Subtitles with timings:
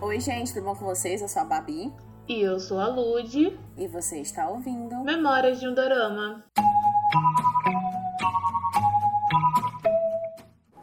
[0.00, 1.20] Oi, gente, tudo bom com vocês?
[1.22, 1.92] Eu sou a Babi.
[2.28, 3.58] E eu sou a Lud.
[3.76, 6.44] E você está ouvindo Memórias de um Dorama.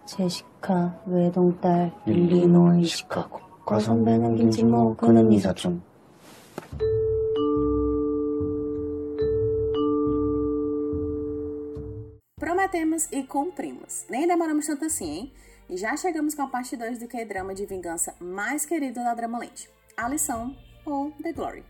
[0.05, 5.81] 제시카 외동딸 릴리노 이시카고 과선배는 김치모 그는 이사촌
[12.39, 14.05] Prometemos e cumprimos.
[14.09, 15.33] Nem demoramos tanto assim, hein?
[15.68, 19.68] E já chegamos com a parte 2 do K-drama de vingança mais querido da Dramalente.
[19.96, 21.64] A lição ou The Glory.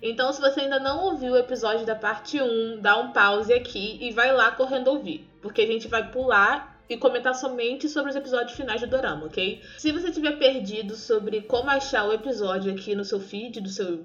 [0.00, 3.98] Então, se você ainda não ouviu o episódio da parte 1, dá um pause aqui
[4.00, 5.28] e vai lá correndo ouvir.
[5.42, 9.60] Porque a gente vai pular e comentar somente sobre os episódios finais do Dorama, ok?
[9.78, 14.04] Se você tiver perdido sobre como achar o episódio aqui no seu feed, do seu,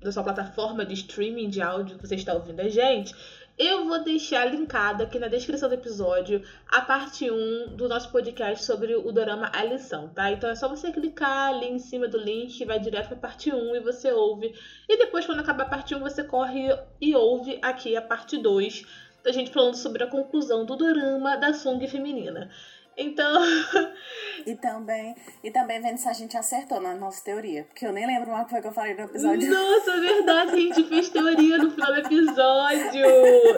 [0.00, 3.14] da sua plataforma de streaming de áudio que você está ouvindo a gente,
[3.58, 8.62] eu vou deixar linkado aqui na descrição do episódio a parte 1 do nosso podcast
[8.64, 10.30] sobre o dorama A Lição, tá?
[10.30, 13.76] Então é só você clicar ali em cima do link vai direto pra parte 1
[13.76, 14.54] e você ouve.
[14.86, 16.68] E depois, quando acabar a parte 1, você corre
[17.00, 18.84] e ouve aqui a parte 2
[19.24, 22.50] da gente falando sobre a conclusão do dorama da Song feminina.
[22.96, 23.42] Então.
[24.46, 27.64] e também, e também vendo se a gente acertou na nossa teoria.
[27.64, 29.50] Porque eu nem lembro mais o que foi que eu falei no episódio.
[29.50, 33.06] Nossa, é verdade, a gente fez teoria no final do episódio.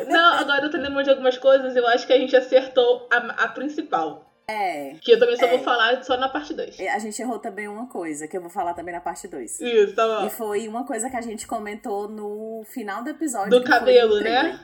[0.08, 3.44] Não, agora eu tô lembrando de algumas coisas, eu acho que a gente acertou a,
[3.44, 4.28] a principal.
[4.50, 4.94] É.
[5.02, 5.50] Que eu também só é.
[5.50, 6.80] vou falar só na parte 2.
[6.80, 9.60] A gente errou também uma coisa, que eu vou falar também na parte 2.
[9.60, 10.26] Isso, tá bom.
[10.26, 13.50] E foi uma coisa que a gente comentou no final do episódio.
[13.50, 14.58] Do cabelo, né?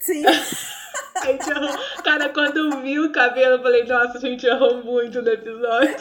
[0.00, 0.24] Sim.
[1.16, 1.78] A gente errou.
[2.04, 5.96] Cara, quando eu vi o cabelo, eu falei, nossa, a gente errou muito no episódio.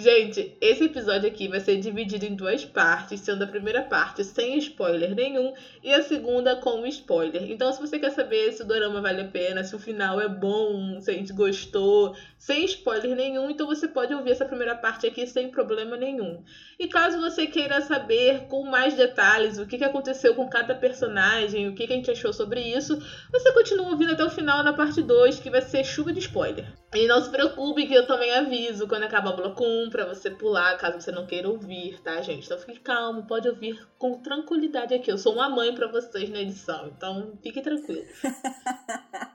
[0.00, 4.56] Gente, esse episódio aqui vai ser dividido em duas partes, sendo a primeira parte sem
[4.58, 7.50] spoiler nenhum e a segunda com spoiler.
[7.50, 10.28] Então, se você quer saber se o dorama vale a pena, se o final é
[10.28, 15.04] bom, se a gente gostou, sem spoiler nenhum, então você pode ouvir essa primeira parte
[15.04, 16.44] aqui sem problema nenhum.
[16.78, 21.74] E caso você queira saber com mais detalhes o que aconteceu com cada personagem, o
[21.74, 22.96] que a gente achou sobre isso,
[23.32, 26.72] você continua ouvindo até o final na parte 2, que vai ser chuva de spoiler.
[26.94, 30.30] E não se preocupe que eu também aviso quando acabar o bloco 1 pra você
[30.30, 32.46] pular, caso você não queira ouvir, tá, gente?
[32.46, 35.10] Então fique calmo, pode ouvir com tranquilidade aqui.
[35.10, 38.06] Eu sou uma mãe para vocês na edição, então fique tranquilo.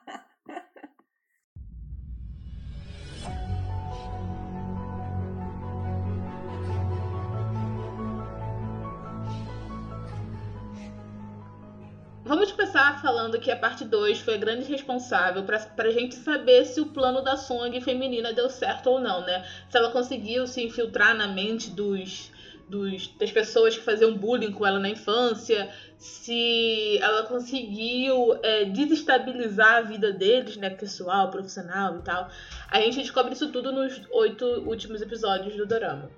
[12.33, 16.65] Vamos começar falando que a parte 2 foi a grande responsável para a gente saber
[16.65, 19.45] se o plano da Song feminina deu certo ou não, né?
[19.69, 22.31] Se ela conseguiu se infiltrar na mente dos,
[22.67, 29.75] dos, das pessoas que faziam bullying com ela na infância, se ela conseguiu é, desestabilizar
[29.75, 30.71] a vida deles, né?
[30.71, 32.31] Pessoal, profissional e tal.
[32.67, 36.09] A gente descobre isso tudo nos oito últimos episódios do Dorama.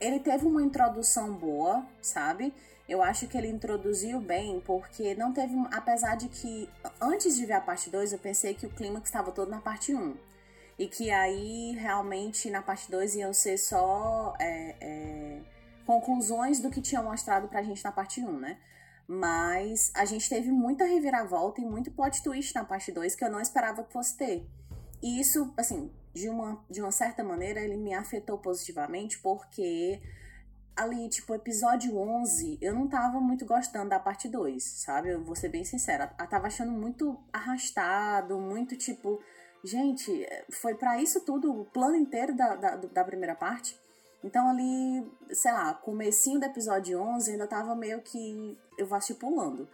[0.00, 2.54] Ele teve uma introdução boa, sabe?
[2.88, 5.54] Eu acho que ele introduziu bem, porque não teve.
[5.72, 6.68] Apesar de que,
[7.00, 9.94] antes de ver a parte 2, eu pensei que o clímax estava todo na parte
[9.94, 9.98] 1.
[9.98, 10.16] Um,
[10.78, 15.40] e que aí, realmente, na parte 2 iam ser só é, é,
[15.86, 18.58] conclusões do que tinham mostrado pra gente na parte 1, um, né?
[19.06, 23.30] Mas a gente teve muita reviravolta e muito plot twist na parte 2 que eu
[23.30, 24.46] não esperava que fosse ter.
[25.02, 30.00] E isso, assim, de uma, de uma certa maneira, ele me afetou positivamente, porque
[30.76, 35.10] ali, tipo, episódio 11, eu não tava muito gostando da parte 2, sabe?
[35.10, 36.14] Eu vou ser bem sincera.
[36.18, 39.20] Eu tava achando muito arrastado, muito tipo.
[39.62, 43.78] Gente, foi para isso tudo, o plano inteiro da, da, da, primeira parte.
[44.22, 49.68] Então ali, sei lá, comecinho do episódio 11 ainda tava meio que eu vacipulando.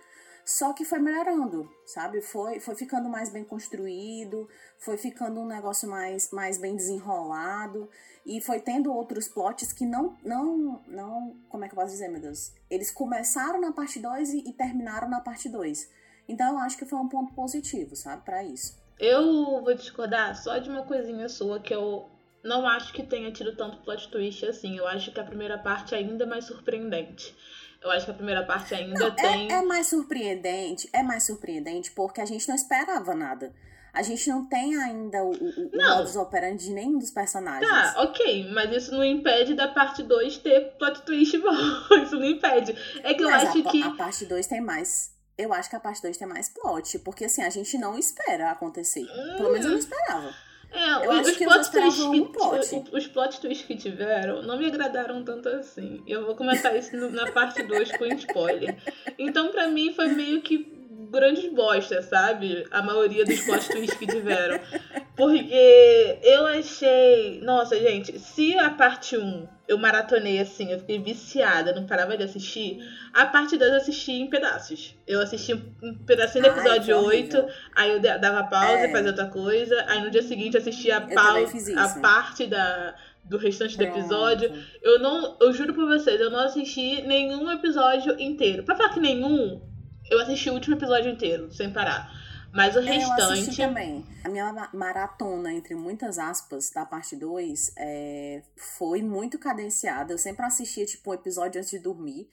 [0.50, 2.20] Só que foi melhorando, sabe?
[2.20, 4.48] Foi, foi ficando mais bem construído,
[4.80, 7.88] foi ficando um negócio mais, mais bem desenrolado.
[8.26, 12.08] E foi tendo outros plots que não, não, não, como é que eu posso dizer,
[12.08, 12.52] meu Deus?
[12.68, 15.88] Eles começaram na parte 2 e, e terminaram na parte 2.
[16.28, 18.76] Então eu acho que foi um ponto positivo, sabe, para isso.
[18.98, 22.10] Eu vou discordar só de uma coisinha sua que eu
[22.42, 24.76] não acho que tenha tido tanto plot twist assim.
[24.76, 27.36] Eu acho que a primeira parte ainda é mais surpreendente.
[27.82, 29.50] Eu acho que a primeira parte ainda não, tem.
[29.50, 33.53] É, é mais surpreendente, é mais surpreendente porque a gente não esperava nada.
[33.92, 37.68] A gente não tem ainda o, o, o modus operandi de nenhum dos personagens.
[37.68, 42.03] Tá, ok, mas isso não impede da parte 2 ter plot twist bom.
[42.03, 42.77] isso não impede.
[43.03, 43.82] É que mas eu acho a, que.
[43.82, 45.18] A parte 2 tem mais.
[45.36, 46.98] Eu acho que a parte 2 tem mais plot.
[47.00, 49.03] Porque assim, a gente não espera acontecer.
[49.03, 49.36] Hum.
[49.38, 50.32] Pelo menos eu não esperava.
[50.72, 52.84] É, eu os, acho que plot twists um que, plot.
[52.92, 56.02] os plot twists que tiveram não me agradaram tanto assim.
[56.06, 58.76] Eu vou comentar isso na parte 2 com spoiler.
[59.18, 60.80] Então, pra mim, foi meio que
[61.10, 62.64] grandes bosta, sabe?
[62.70, 64.60] A maioria dos plot twists que tiveram.
[65.16, 67.40] Porque eu achei.
[67.42, 72.24] Nossa, gente, se a parte 1 eu maratonei assim, eu fiquei viciada, não parava de
[72.24, 72.80] assistir.
[73.14, 74.96] A parte 2 eu assisti em pedaços.
[75.06, 77.46] Eu assisti um pedacinho do episódio Ai, 8,
[77.76, 78.90] aí eu dava pausa, é.
[78.90, 83.78] fazia outra coisa, aí no dia seguinte assistia a pausa, a parte da do restante
[83.78, 84.52] do episódio.
[84.82, 88.64] Eu não, eu juro pra vocês, eu não assisti nenhum episódio inteiro.
[88.64, 89.62] Pra falar que nenhum,
[90.10, 92.12] eu assisti o último episódio inteiro, sem parar.
[92.52, 93.20] Mas o restante.
[93.20, 94.04] Eu assisti também.
[94.24, 98.42] A minha maratona, entre muitas aspas, da parte 2, é...
[98.56, 100.12] foi muito cadenciada.
[100.12, 102.28] Eu sempre assistia, tipo, um episódio antes de dormir.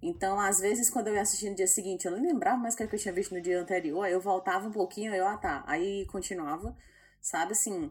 [0.00, 2.76] Então, às vezes, quando eu ia assistir no dia seguinte, eu não lembrava mais o
[2.76, 4.02] que eu tinha visto no dia anterior.
[4.04, 5.64] Aí eu voltava um pouquinho, eu, ah tá.
[5.66, 6.76] Aí continuava,
[7.20, 7.90] sabe assim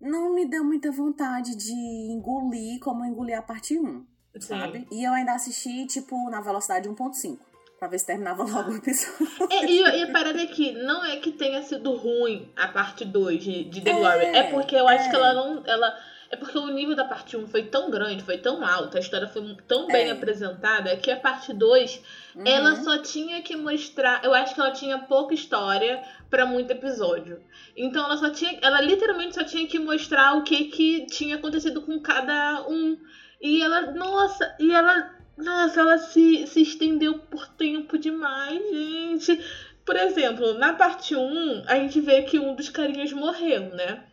[0.00, 4.06] não me deu muita vontade de engolir como eu engoli a parte 1,
[4.40, 4.86] sabe?
[4.90, 7.38] E eu ainda assisti, tipo, na velocidade 1.5.
[7.78, 9.48] Pra ver se terminava logo o episódio.
[9.50, 13.04] É, e, e, a parada é que não é que tenha sido ruim a parte
[13.04, 14.24] 2 de, de The é, Glory.
[14.24, 15.10] É porque eu acho é.
[15.10, 15.62] que ela não.
[15.66, 15.94] Ela,
[16.30, 19.28] é porque o nível da parte 1 foi tão grande, foi tão alto, a história
[19.28, 20.10] foi tão bem é.
[20.10, 22.02] apresentada que a parte 2,
[22.34, 22.42] uhum.
[22.44, 24.24] ela só tinha que mostrar.
[24.24, 27.40] Eu acho que ela tinha pouca história para muito episódio.
[27.76, 28.58] Então ela só tinha.
[28.62, 32.98] Ela literalmente só tinha que mostrar o que, que tinha acontecido com cada um.
[33.40, 33.92] E ela.
[33.92, 34.56] Nossa!
[34.58, 35.14] E ela.
[35.36, 39.40] Nossa, ela se, se estendeu por tempo demais, gente.
[39.84, 44.04] Por exemplo, na parte 1, a gente vê que um dos carinhas morreu, né?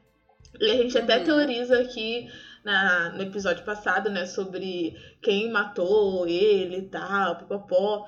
[0.59, 1.03] E a gente uhum.
[1.03, 2.29] até teoriza aqui
[2.63, 8.07] na, no episódio passado, né, sobre quem matou ele e tal, popopó.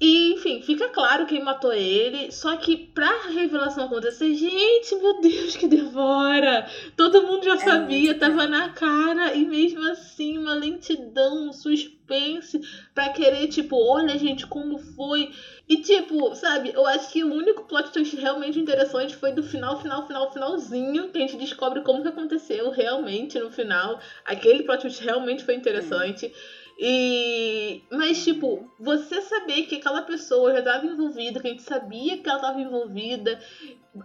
[0.00, 2.30] E, enfim, fica claro quem matou ele.
[2.30, 6.68] Só que pra revelação acontecer, gente, meu Deus, que devora!
[6.96, 9.34] Todo mundo já é sabia, tava na cara.
[9.34, 11.52] E mesmo assim, uma lentidão, um
[12.08, 12.60] suspense
[12.94, 15.30] pra querer, tipo, olha, gente, como foi.
[15.68, 19.80] E, tipo, sabe, eu acho que o único plot twist realmente interessante foi do final,
[19.80, 24.00] final, final, finalzinho, que a gente descobre como que aconteceu realmente no final.
[24.24, 26.32] Aquele plot twist realmente foi interessante.
[26.80, 27.82] E.
[27.90, 32.28] Mas, tipo, você saber que aquela pessoa já estava envolvida, que a gente sabia que
[32.28, 33.38] ela estava envolvida,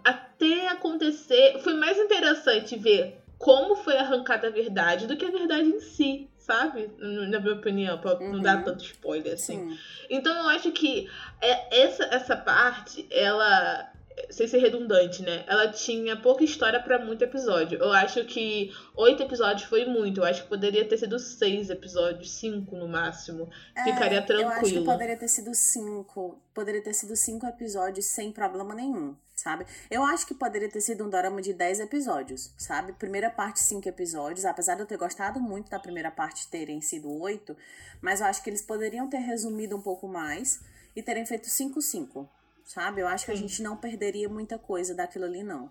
[0.04, 1.58] até acontecer.
[1.60, 6.28] Foi mais interessante ver como foi arrancada a verdade do que a verdade em si,
[6.44, 6.90] sabe?
[6.98, 8.32] Na minha opinião, pra uhum.
[8.32, 8.64] não dar uhum.
[8.64, 9.70] tanto spoiler assim.
[9.70, 9.78] Sim.
[10.10, 11.10] Então eu acho que
[11.40, 13.90] é, essa, essa parte, ela
[14.30, 15.44] sem ser redundante, né?
[15.46, 17.78] Ela tinha pouca história para muito episódio.
[17.78, 20.20] Eu acho que oito episódios foi muito.
[20.20, 23.50] Eu acho que poderia ter sido seis episódios, cinco no máximo.
[23.74, 24.50] É, Ficaria tranquilo.
[24.50, 26.40] Eu acho que poderia ter sido cinco.
[26.52, 29.66] Poderia ter sido cinco episódios sem problema nenhum, sabe?
[29.90, 32.92] Eu acho que poderia ter sido um dorama de dez episódios, sabe?
[32.92, 34.44] Primeira parte, cinco episódios.
[34.44, 37.56] Apesar de eu ter gostado muito da primeira parte terem sido oito,
[38.00, 40.60] mas eu acho que eles poderiam ter resumido um pouco mais
[40.94, 42.28] e terem feito cinco, cinco
[42.64, 43.00] sabe?
[43.00, 45.70] Eu acho que a gente não perderia muita coisa daquilo ali, não.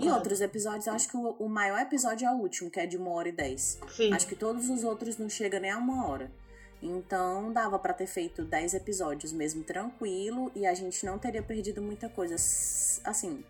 [0.00, 2.86] Em outros episódios, eu acho que o, o, maior episódio é o último, que é
[2.86, 3.78] de uma hora e dez.
[3.88, 4.12] Sim.
[4.12, 6.30] Acho que todos os outros não chegam nem a uma hora.
[6.82, 11.80] Então dava para ter feito dez episódios mesmo tranquilo e a gente não teria perdido
[11.80, 12.34] muita coisa.
[13.04, 13.44] Assim,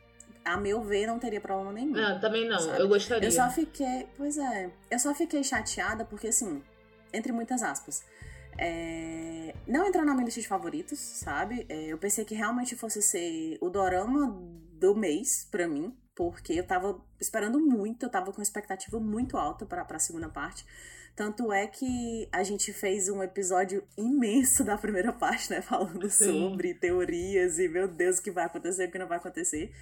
[0.45, 1.93] a meu ver, não teria problema nenhum.
[1.93, 2.59] Não, também não.
[2.59, 2.81] Sabe?
[2.81, 3.27] Eu gostaria.
[3.27, 4.07] Eu só fiquei.
[4.17, 4.71] Pois é.
[4.91, 6.63] Eu só fiquei chateada porque, assim,
[7.13, 8.03] entre muitas aspas.
[8.59, 11.65] É, não entrou na minha lista de favoritos, sabe?
[11.69, 14.37] É, eu pensei que realmente fosse ser o dorama
[14.73, 19.65] do mês para mim, porque eu tava esperando muito, eu tava com expectativa muito alta
[19.65, 20.67] para a segunda parte.
[21.15, 25.61] Tanto é que a gente fez um episódio imenso da primeira parte, né?
[25.63, 26.25] Falando Sim.
[26.25, 29.73] sobre teorias e, meu Deus, o que vai acontecer, o que não vai acontecer.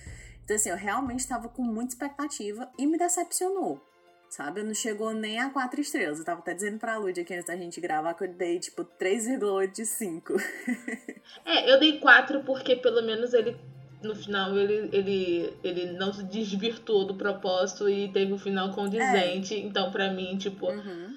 [0.45, 3.86] Então, assim, eu realmente estava com muita expectativa e me decepcionou
[4.28, 4.62] sabe?
[4.62, 6.18] Não chegou nem a quatro estrelas.
[6.18, 8.85] Eu tava até dizendo pra Lud aqui antes da gente gravar que eu dei, tipo,
[8.85, 10.35] 3,8 de 5.
[11.45, 13.56] é, eu dei 4 porque pelo menos ele,
[14.02, 19.54] no final, ele, ele, ele não se desvirtuou do propósito e teve um final condizente.
[19.54, 19.59] É.
[19.59, 20.71] Então, pra mim, tipo...
[20.71, 21.16] Uhum.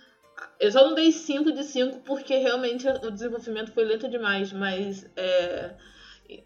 [0.60, 5.10] Eu só não dei 5 de 5 porque realmente o desenvolvimento foi lento demais, mas
[5.16, 5.72] é,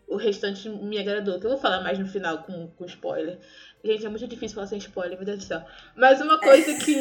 [0.07, 1.39] o restante me agradou.
[1.39, 3.39] Que eu vou falar mais no final com, com spoiler.
[3.85, 5.61] Gente, é muito difícil falar sem spoiler, meu Deus do céu.
[5.93, 6.93] Mas uma coisa que.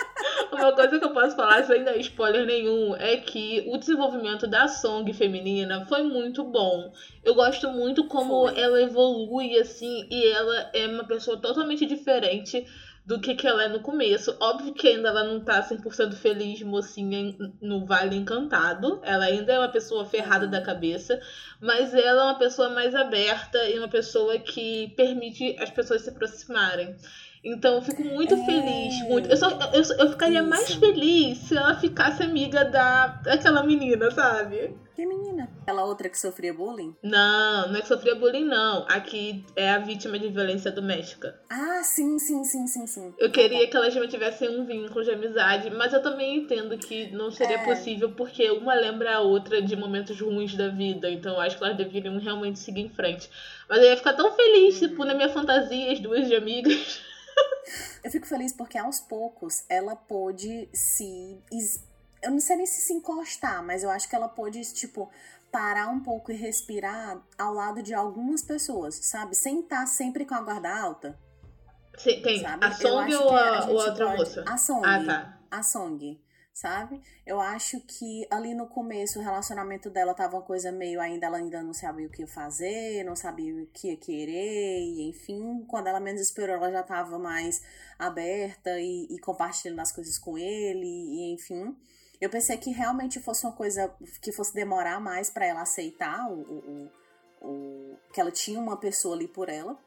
[0.50, 4.66] uma coisa que eu posso falar sem dar spoiler nenhum é que o desenvolvimento da
[4.66, 6.90] Song feminina foi muito bom.
[7.22, 8.58] Eu gosto muito como foi.
[8.58, 12.66] ela evolui, assim, e ela é uma pessoa totalmente diferente
[13.06, 14.36] do que, que ela é no começo.
[14.40, 19.00] Óbvio que ainda ela não tá 100% feliz, mocinha, no Vale Encantado.
[19.04, 21.20] Ela ainda é uma pessoa ferrada da cabeça,
[21.60, 26.10] mas ela é uma pessoa mais aberta e uma pessoa que permite as pessoas se
[26.10, 26.96] aproximarem.
[27.46, 28.44] Então eu fico muito é...
[28.44, 29.00] feliz.
[29.08, 29.30] Muito.
[29.30, 30.48] Eu, só, eu, eu ficaria Isso.
[30.48, 34.76] mais feliz se ela ficasse amiga da, daquela menina, sabe?
[34.96, 35.48] Que menina?
[35.60, 36.96] Aquela outra que sofria bullying?
[37.02, 38.86] Não, não é que sofria bullying, não.
[38.88, 41.38] Aqui é a vítima de violência doméstica.
[41.50, 43.14] Ah, sim, sim, sim, sim, sim.
[43.18, 47.30] Eu queria que elas mantivessem um vínculo de amizade, mas eu também entendo que não
[47.30, 47.64] seria é.
[47.64, 51.10] possível porque uma lembra a outra de momentos ruins da vida.
[51.10, 53.30] Então eu acho que elas deveriam realmente seguir em frente.
[53.68, 54.88] Mas eu ia ficar tão feliz, uhum.
[54.88, 57.02] tipo, na minha fantasia, as duas de amigas.
[58.02, 61.42] Eu fico feliz porque aos poucos ela pôde se
[62.22, 65.10] eu não sei nem se se encostar, mas eu acho que ela pode, tipo,
[65.50, 69.34] parar um pouco e respirar ao lado de algumas pessoas, sabe?
[69.34, 71.18] Sem estar sempre com a guarda alta.
[71.96, 72.40] Sim, tem.
[72.40, 72.64] Sabe?
[72.64, 74.18] A Song ou a, a, outra pode...
[74.18, 74.44] moça?
[74.46, 74.82] A Song.
[74.84, 75.38] Ah, tá.
[75.50, 76.20] A Song,
[76.56, 77.02] sabe?
[77.26, 81.36] Eu acho que ali no começo o relacionamento dela tava uma coisa meio ainda, ela
[81.36, 85.88] ainda não sabia o que fazer, não sabia o que ia querer, e enfim, quando
[85.88, 87.60] ela menos esperou, ela já tava mais
[87.98, 91.76] aberta e, e compartilhando as coisas com ele, e enfim.
[92.18, 96.40] Eu pensei que realmente fosse uma coisa que fosse demorar mais para ela aceitar o,
[96.40, 96.90] o,
[97.42, 99.78] o, que ela tinha uma pessoa ali por ela,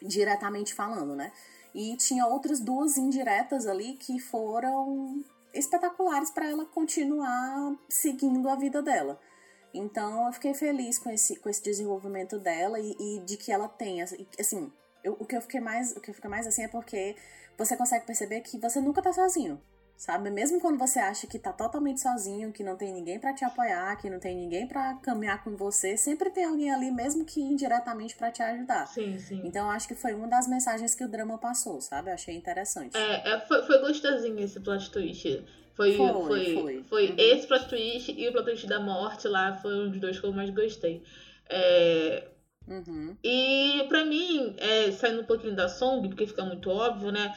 [0.00, 1.30] diretamente falando, né?
[1.74, 8.82] E tinha outras duas indiretas ali que foram espetaculares para ela continuar seguindo a vida
[8.82, 9.20] dela.
[9.72, 13.68] Então eu fiquei feliz com esse, com esse desenvolvimento dela e, e de que ela
[13.68, 14.04] tenha,
[14.38, 14.72] assim,
[15.04, 17.16] eu, o que eu fiquei mais, o que fica mais assim é porque
[17.56, 19.60] você consegue perceber que você nunca tá sozinho
[19.98, 20.30] sabe?
[20.30, 23.96] Mesmo quando você acha que tá totalmente sozinho, que não tem ninguém para te apoiar,
[23.96, 28.14] que não tem ninguém para caminhar com você, sempre tem alguém ali, mesmo que indiretamente,
[28.14, 28.86] para te ajudar.
[28.86, 29.42] Sim, sim.
[29.44, 32.10] Então acho que foi uma das mensagens que o drama passou, sabe?
[32.10, 32.96] Eu achei interessante.
[32.96, 35.44] É, é foi, foi gostosinho esse plot twist.
[35.74, 36.84] Foi, foi, foi, foi.
[36.88, 37.14] foi uhum.
[37.18, 40.26] esse plot twist e o plot twist da morte lá foi um dos dois que
[40.26, 41.02] eu mais gostei.
[41.48, 42.28] É,
[42.68, 43.16] Uhum.
[43.24, 47.34] E para mim, é, saindo um pouquinho da Song, porque fica muito óbvio, né?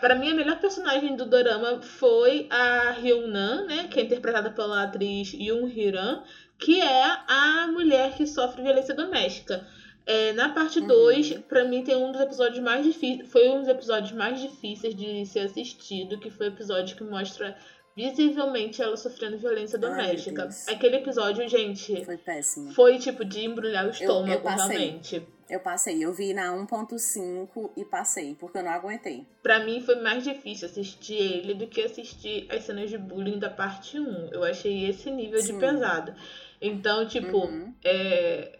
[0.00, 3.88] para mim, a melhor personagem do dorama foi a Hyunan, né?
[3.88, 6.22] Que é interpretada pela atriz Yoon Hiran,
[6.58, 9.66] que é a mulher que sofre violência doméstica.
[10.04, 11.42] É, na parte 2, uhum.
[11.42, 15.24] para mim tem um dos episódios mais difíceis, foi um dos episódios mais difíceis de
[15.26, 17.56] ser assistido, que foi o episódio que mostra
[17.96, 20.48] visivelmente ela sofrendo violência doméstica.
[20.68, 22.04] Ai, Aquele episódio, gente.
[22.04, 22.72] Foi péssimo.
[22.72, 25.26] Foi tipo de embrulhar o estômago, eu, eu realmente.
[25.52, 29.26] Eu passei, eu vi na 1.5 e passei, porque eu não aguentei.
[29.42, 33.50] Para mim foi mais difícil assistir ele do que assistir as cenas de bullying da
[33.50, 34.30] parte 1.
[34.32, 35.52] Eu achei esse nível Sim.
[35.52, 36.14] de pesado.
[36.58, 37.74] Então, tipo, uhum.
[37.84, 38.58] é...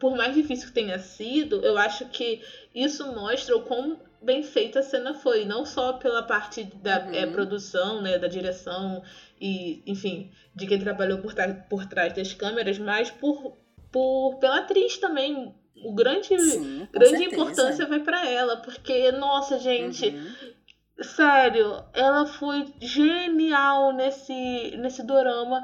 [0.00, 2.40] por mais difícil que tenha sido, eu acho que
[2.74, 7.04] isso mostra o quão bem feita a cena foi, não só pela parte da é,
[7.04, 7.14] uhum.
[7.14, 9.02] é, produção, né, da direção
[9.40, 11.34] e, enfim, de quem trabalhou por,
[11.68, 13.56] por trás das câmeras, mas por,
[13.92, 15.54] por pela atriz também.
[15.84, 17.34] O grande, Sim, grande certeza.
[17.34, 21.04] importância vai para ela, porque nossa, gente, uhum.
[21.04, 25.62] sério, ela foi genial nesse nesse dorama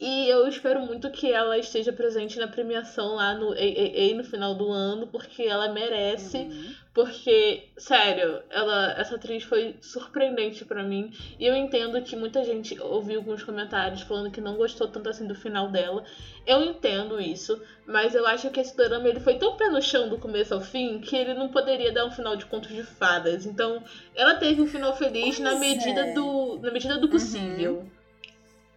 [0.00, 4.54] e eu espero muito que ela esteja presente na premiação lá no AAA no final
[4.54, 6.38] do ano, porque ela merece.
[6.38, 6.74] Uhum.
[6.94, 11.12] Porque, sério, ela, essa atriz foi surpreendente para mim.
[11.38, 15.26] E eu entendo que muita gente ouviu alguns comentários falando que não gostou tanto assim
[15.26, 16.02] do final dela.
[16.46, 20.08] Eu entendo isso, mas eu acho que esse drama ele foi tão pé no chão
[20.08, 23.44] do começo ao fim que ele não poderia dar um final de contos de fadas.
[23.44, 26.12] Então, ela teve um final feliz na medida, é.
[26.14, 27.74] do, na medida do possível.
[27.80, 27.99] Uhum.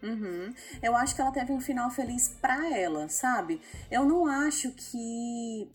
[0.04, 0.54] Uhum.
[0.82, 3.62] Eu acho que ela teve um final feliz pra ela, sabe?
[3.90, 5.72] Eu não acho que.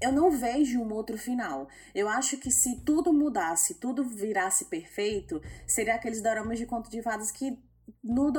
[0.00, 1.68] Eu não vejo um outro final.
[1.94, 7.02] Eu acho que se tudo mudasse, tudo virasse perfeito, seria aqueles doramas de conto de
[7.02, 7.58] fadas que
[8.02, 8.32] no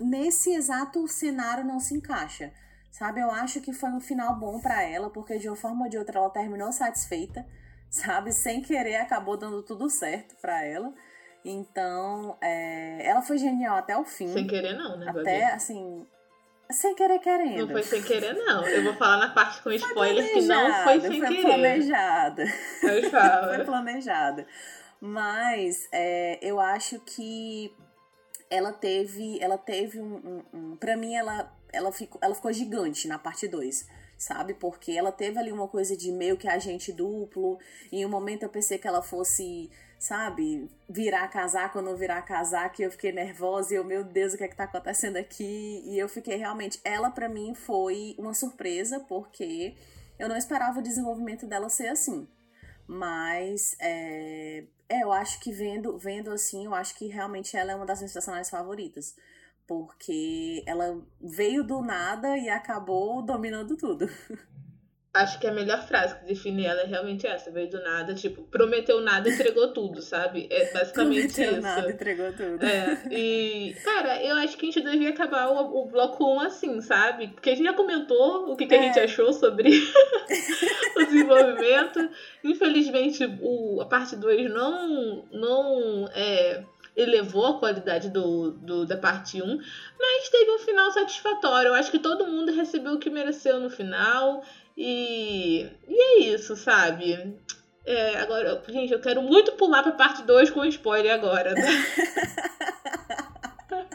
[0.00, 2.52] nesse exato cenário não se encaixa.
[2.90, 3.20] Sabe?
[3.20, 5.96] Eu acho que foi um final bom para ela, porque de uma forma ou de
[5.96, 7.46] outra ela terminou satisfeita,
[7.90, 8.32] sabe?
[8.32, 10.92] Sem querer acabou dando tudo certo para ela.
[11.44, 14.28] Então, é, ela foi genial até o fim.
[14.28, 15.06] Sem querer, não, né?
[15.08, 15.54] Até, Babi?
[15.54, 16.06] assim.
[16.70, 17.66] Sem querer, querendo.
[17.66, 18.66] Não foi sem querer, não.
[18.66, 21.42] Eu vou falar na parte com spoiler que não foi sem foi querer.
[21.42, 22.44] Planejada.
[22.82, 23.48] Eu falo.
[23.54, 24.46] foi planejada.
[25.00, 27.74] Mas é, eu acho que
[28.48, 29.38] ela teve.
[29.42, 30.14] Ela teve um.
[30.14, 33.86] um, um pra mim, ela, ela, ficou, ela ficou gigante na parte 2
[34.22, 34.54] sabe?
[34.54, 37.58] Porque ela teve ali uma coisa de meio que agente duplo.
[37.90, 39.68] Em um momento eu pensei que ela fosse
[40.02, 44.34] sabe, virar casaco ou não virar casaco, e eu fiquei nervosa e eu, meu Deus,
[44.34, 45.80] o que é que tá acontecendo aqui?
[45.86, 49.76] E eu fiquei realmente, ela para mim foi uma surpresa, porque
[50.18, 52.26] eu não esperava o desenvolvimento dela ser assim.
[52.84, 57.76] Mas é, é, eu acho que vendo, vendo assim, eu acho que realmente ela é
[57.76, 59.14] uma das minhas personagens favoritas.
[59.68, 64.08] Porque ela veio do nada e acabou dominando tudo.
[65.14, 68.44] Acho que a melhor frase que define ela é realmente essa, veio do nada, tipo,
[68.44, 70.46] prometeu nada, entregou tudo, sabe?
[70.50, 71.60] É basicamente Prometeu isso.
[71.60, 72.64] nada, entregou tudo.
[72.64, 76.80] É, e, cara, eu acho que a gente devia acabar o, o bloco 1 assim,
[76.80, 77.28] sabe?
[77.28, 78.82] Porque a gente já comentou o que, que a É.
[78.84, 79.68] gente achou sobre
[80.96, 82.08] o desenvolvimento.
[82.42, 86.62] Infelizmente, o, a parte 2 não, não é,
[86.96, 89.60] elevou a qualidade do, do, da parte 1,
[90.00, 91.68] mas teve um final satisfatório.
[91.68, 94.42] Eu acho que todo mundo recebeu o que mereceu no final.
[94.76, 97.36] E, e é isso, sabe?
[97.84, 101.62] É, agora, gente, eu quero muito pular pra parte 2 com spoiler agora, né?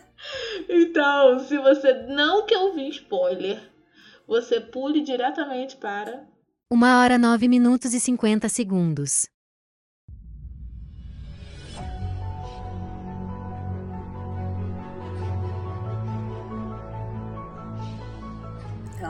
[0.67, 3.62] então, se você não quer ouvir spoiler,
[4.27, 6.27] você pule diretamente para.
[6.69, 9.25] Uma hora nove minutos e cinquenta segundos.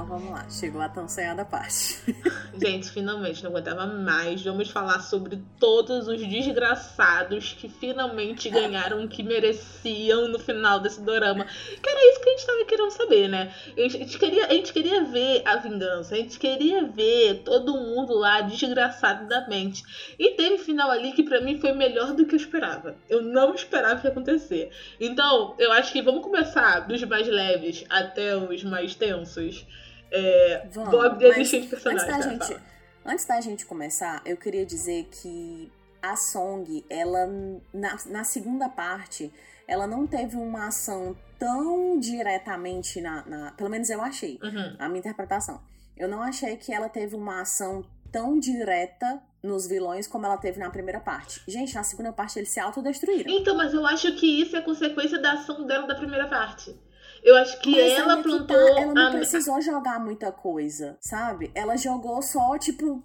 [0.07, 2.15] Vamos lá, chegou a tão sonhada parte.
[2.59, 4.41] Gente, finalmente não aguentava mais.
[4.43, 11.01] Vamos falar sobre todos os desgraçados que finalmente ganharam o que mereciam no final desse
[11.01, 11.45] dorama.
[11.45, 13.53] Que era isso que a gente tava querendo saber, né?
[13.77, 18.13] A gente, queria, a gente queria ver a vingança, a gente queria ver todo mundo
[18.13, 19.83] lá desgraçadamente.
[20.17, 22.95] E teve final ali que pra mim foi melhor do que eu esperava.
[23.09, 24.71] Eu não esperava que acontecer.
[24.99, 29.65] Então, eu acho que vamos começar dos mais leves até os mais tensos.
[30.11, 32.07] É, Vamos, mas lista de Antes personagens.
[32.07, 32.61] da, gente, Fala.
[33.05, 35.71] antes da gente começar, eu queria dizer que
[36.01, 37.27] a Song, ela
[37.73, 39.31] na, na segunda parte,
[39.67, 44.75] ela não teve uma ação tão diretamente na, na- Pelo menos eu achei, Uhum.
[44.79, 45.61] a minha interpretação.
[45.97, 50.59] Eu não achei que ela teve uma ação tão direta nos vilões como ela teve
[50.59, 51.41] na primeira parte.
[51.47, 53.29] Gente, na segunda parte eles se autodestruíram.
[53.31, 56.75] Então, mas eu acho que isso é consequência da ação dela da primeira parte.
[57.23, 59.11] Eu acho que Mas ela que plantou tá, ela não a.
[59.11, 61.51] precisou jogar muita coisa, sabe?
[61.53, 63.03] Ela jogou só, tipo,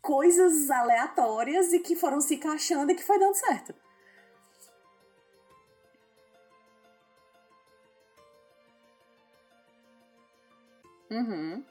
[0.00, 3.74] coisas aleatórias e que foram se encaixando e que foi dando certo.
[11.10, 11.64] Uhum.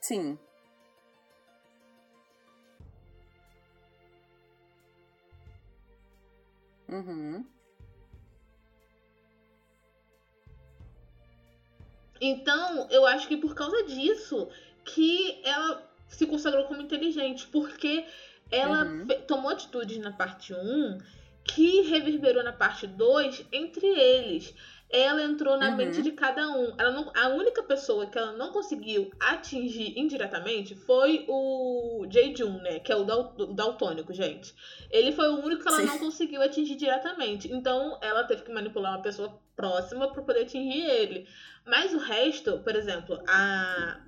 [0.00, 0.38] Sim.
[6.88, 7.44] Uhum.
[12.20, 14.48] Então, eu acho que por causa disso
[14.84, 18.04] que ela se consagrou como inteligente, porque
[18.50, 19.06] ela Uhum.
[19.26, 20.98] tomou atitudes na parte 1
[21.44, 24.54] que reverberou na parte 2 entre eles.
[24.90, 25.76] Ela entrou na Uhum.
[25.76, 26.74] mente de cada um.
[26.78, 32.78] Ela não, a única pessoa que ela não conseguiu atingir indiretamente foi o Jae-jun, né?
[32.78, 34.54] Que é o dal- o daltônico, gente.
[34.90, 35.86] Ele foi o único que ela Sim.
[35.86, 37.52] não conseguiu atingir diretamente.
[37.52, 41.28] Então, ela teve que manipular uma pessoa próxima para poder atingir ele.
[41.66, 44.00] Mas o resto, por exemplo, a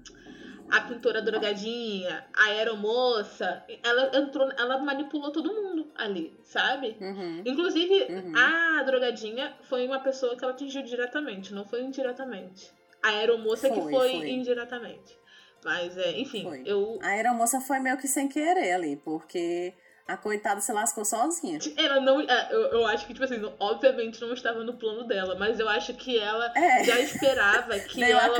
[0.70, 6.96] a pintora drogadinha, a aeromoça, ela entrou, ela manipulou todo mundo ali, sabe?
[7.00, 7.42] Uhum.
[7.44, 8.32] Inclusive, Uhum.
[8.36, 12.70] a drogadinha foi uma pessoa que ela atingiu diretamente, não foi indiretamente.
[13.02, 14.30] A aeromoça que Foi, foi, foi.
[14.30, 15.18] indiretamente.
[15.64, 16.62] Mas, é, enfim, Foi.
[16.64, 16.98] eu.
[17.02, 19.74] A aeromoça foi meio que sem querer ali, porque
[20.12, 21.58] a coitada se lascou sozinha.
[21.76, 22.20] Ela não.
[22.20, 25.68] é, Eu, eu acho que, tipo assim, obviamente não estava no plano dela, mas eu
[25.68, 26.84] acho que ela É.
[26.84, 28.34] já esperava que ela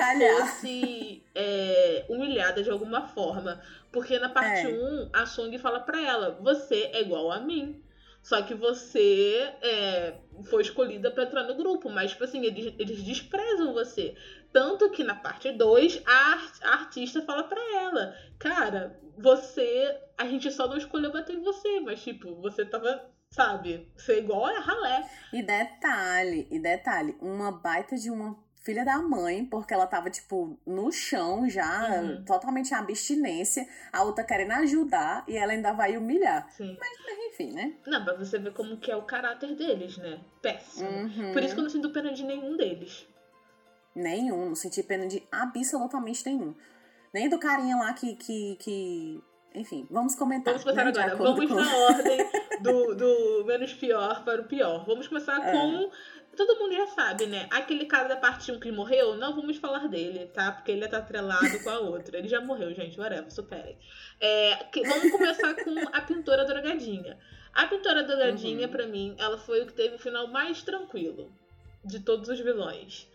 [0.46, 3.60] fosse é, humilhada de alguma forma.
[3.92, 4.70] Porque na parte É.
[4.70, 7.82] 1, a Song fala pra ela: você é igual a mim.
[8.22, 10.12] Só que você é,
[10.44, 11.88] foi escolhida pra entrar no grupo.
[11.88, 14.14] Mas, tipo assim, eles, eles desprezam você.
[14.52, 19.96] Tanto que na parte 2, a, a artista fala pra ela: Cara, você.
[20.18, 21.80] A gente só não escolheu bater em você.
[21.80, 23.08] Mas, tipo, você tava.
[23.30, 23.88] Sabe?
[23.96, 25.08] Você é igual a ralé.
[25.32, 30.58] E detalhe, e detalhe, uma baita de uma filha da mãe, porque ela tava, tipo,
[30.66, 32.24] no chão já, Uhum.
[32.24, 36.50] totalmente em abstinência, a outra querendo ajudar e ela ainda vai humilhar.
[36.50, 36.76] Sim.
[36.78, 36.90] Mas
[37.32, 37.72] enfim, né?
[37.86, 40.20] Não, pra você ver como que é o caráter deles, né?
[40.42, 40.90] Péssimo.
[40.90, 41.32] Uhum.
[41.32, 43.06] Por isso que eu não sinto pena de nenhum deles.
[43.94, 46.52] Nenhum, não senti pena de absolutamente nenhum.
[47.12, 48.14] Nem do carinha lá que.
[48.16, 49.20] que, que...
[49.54, 50.54] Enfim, vamos comentar.
[50.54, 51.16] Vamos começar né, agora.
[51.16, 52.30] Vamos com- na ordem
[52.62, 54.84] do, do menos pior para o pior.
[54.86, 55.52] Vamos começar É.
[55.52, 55.90] com.
[56.36, 57.48] Todo mundo já sabe, né?
[57.50, 60.52] Aquele cara da parte 1 que morreu, não vamos falar dele, tá?
[60.52, 62.16] Porque ele tá atrelado com a outra.
[62.16, 62.98] Ele já morreu, gente.
[62.98, 63.76] Whatever, superem.
[64.20, 67.18] É, que- vamos começar com a pintora drogadinha.
[67.52, 68.72] A pintora drogadinha, Uhum.
[68.72, 71.28] pra mim, ela foi o que teve o final mais tranquilo
[71.84, 73.08] de todos os vilões.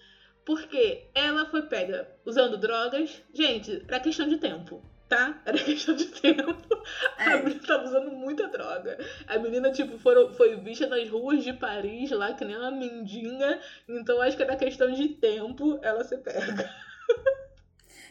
[0.45, 3.21] Porque ela foi pega usando drogas.
[3.34, 4.81] Gente, era questão de tempo.
[5.10, 5.39] tá?
[5.45, 6.84] Era questão de tempo.
[7.19, 7.23] É.
[7.34, 8.97] A menina tava usando muita droga.
[9.27, 13.60] A menina, tipo, foram, foi vista nas ruas de Paris, lá, que nem uma mendiga.
[13.88, 16.69] Então acho que era questão de tempo ela se pega.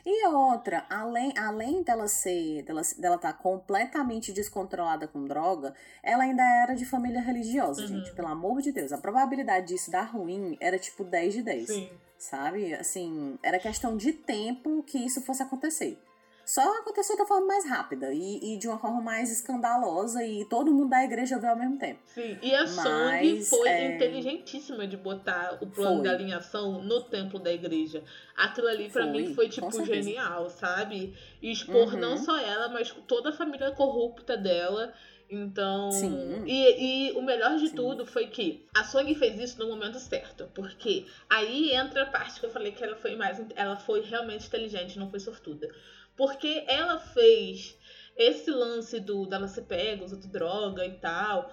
[0.06, 6.42] E outra, além, além dela ser, dela, dela tá completamente descontrolada com droga, ela ainda
[6.42, 7.88] era de família religiosa, Uhum.
[7.88, 8.12] gente.
[8.12, 8.92] Pelo amor de Deus.
[8.92, 11.66] A probabilidade disso dar ruim era tipo 10 de 10.
[11.68, 11.90] Sim.
[12.18, 12.74] Sabe?
[12.74, 15.98] Assim, era questão de tempo que isso fosse acontecer.
[16.46, 20.70] Só aconteceu da forma mais rápida e, e de uma forma mais escandalosa e todo
[20.74, 22.00] mundo da igreja viu ao mesmo tempo.
[22.04, 26.04] Sim, e a Song foi é, inteligentíssima de botar o plano Foi.
[26.04, 28.04] da alinhação no templo da igreja.
[28.36, 31.16] Aquilo ali, pra Foi, mim, foi, tipo, genial, sabe?
[31.40, 32.00] E expor Uhum.
[32.00, 34.92] não só ela, mas toda a família corrupta dela.
[35.34, 35.90] Então.
[35.90, 36.44] Sim.
[36.46, 37.76] E, e o melhor de Sim.
[37.76, 40.48] tudo foi que a Song fez isso no momento certo.
[40.54, 43.40] Porque aí entra a parte que eu falei que ela foi mais.
[43.56, 45.68] Ela foi realmente inteligente, não foi sortuda.
[46.16, 47.76] Porque ela fez
[48.16, 51.52] esse lance do dela ser pega, usando droga e tal.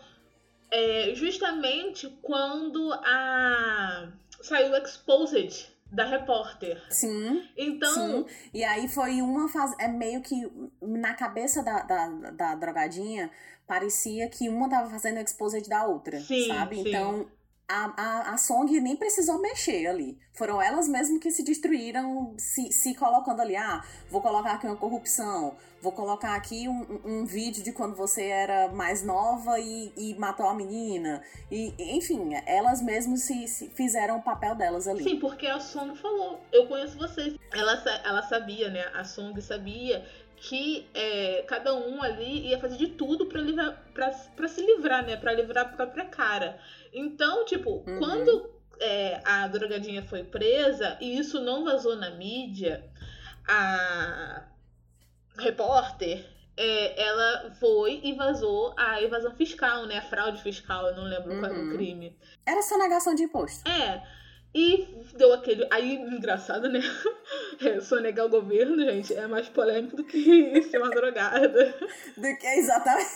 [0.69, 6.81] É, justamente quando a saiu exposed da repórter.
[6.89, 8.25] Sim, Então, sim.
[8.53, 9.75] E aí foi uma fase.
[9.79, 10.35] É meio que
[10.81, 13.29] na cabeça da, da, da drogadinha,
[13.67, 16.19] parecia que uma tava fazendo exposed da outra.
[16.19, 16.75] Sim, sabe?
[16.77, 16.89] sim.
[16.89, 17.29] Então.
[17.71, 20.17] A, a, a Song nem precisou mexer ali.
[20.33, 23.55] Foram elas mesmas que se destruíram, se, se colocando ali.
[23.55, 25.55] Ah, vou colocar aqui uma corrupção.
[25.81, 30.47] Vou colocar aqui um, um- vídeo de quando você era mais nova e, e matou
[30.47, 31.23] a menina.
[31.49, 35.03] E, enfim, elas mesmas se, se fizeram o papel delas ali.
[35.03, 37.35] sim, porque a Song falou, eu conheço vocês.
[37.51, 37.73] Ela,
[38.05, 38.85] ela sabia, né?
[38.93, 40.05] A Song sabia
[40.41, 45.15] que é, cada um ali ia fazer de tudo pra se livrar, né?
[45.15, 46.57] Pra livrar a própria cara.
[46.91, 47.99] Então, tipo, Uhum.
[47.99, 48.49] quando
[48.79, 52.83] é, a drogadinha foi presa e isso não vazou na mídia,
[53.47, 54.47] a
[55.37, 56.25] repórter,
[56.57, 59.99] é, ela foi e vazou a evasão fiscal, né?
[59.99, 61.69] A fraude fiscal, eu não lembro qual era o Uhum.
[61.69, 62.17] crime.
[62.45, 63.69] Era sonegação de imposto.
[63.69, 64.01] É.
[64.53, 64.85] E
[65.15, 65.65] deu aquele.
[65.71, 66.81] Aí, engraçado, né?
[67.63, 71.75] É, sonegar o governo, gente, é mais polêmico do que ser uma drogada.
[72.17, 73.07] Do que exatamente.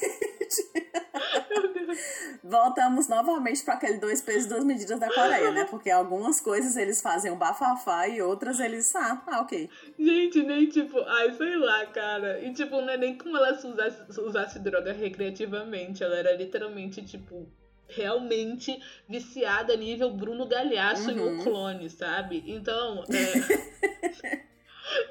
[2.43, 5.65] Voltamos novamente para aquele dois pesos, duas medidas da Coreia, né?
[5.65, 8.95] Porque algumas coisas eles fazem um bafafá e outras eles.
[8.95, 9.67] Ah, ah, ok.
[9.98, 12.39] Gente, nem tipo, ai, sei lá, cara.
[12.39, 16.04] E tipo, não é nem como ela se usasse, usasse droga recreativamente.
[16.04, 17.52] Ela era literalmente, tipo,
[17.88, 21.39] realmente viciada nível Bruno Galhaço em Uhum.
[21.39, 22.43] O Clone, sabe?
[22.48, 24.45] Então, é.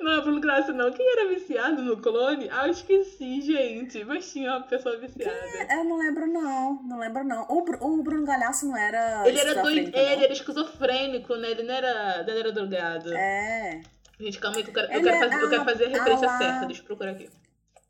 [0.01, 0.93] Não é Bruno Galhaço, não.
[0.93, 2.49] Quem era viciado no clone?
[2.51, 4.05] Ah, eu esqueci, gente.
[4.05, 5.37] Mas tinha uma pessoa viciada.
[5.71, 6.83] Eu não lembro, não.
[6.83, 7.47] Não lembro, não.
[7.49, 9.27] O, o Bruno Galhaço não era.
[9.27, 11.51] Ele era doido, ele era esquizofrênico, né?
[11.51, 13.13] Ele não era, não era drogado.
[13.15, 13.83] É.
[14.21, 16.29] Gente, calma aí que eu quero, eu quero é- fazer, eu quero fazer a referência
[16.39, 16.67] certa.
[16.67, 17.29] Deixa eu procurar aqui.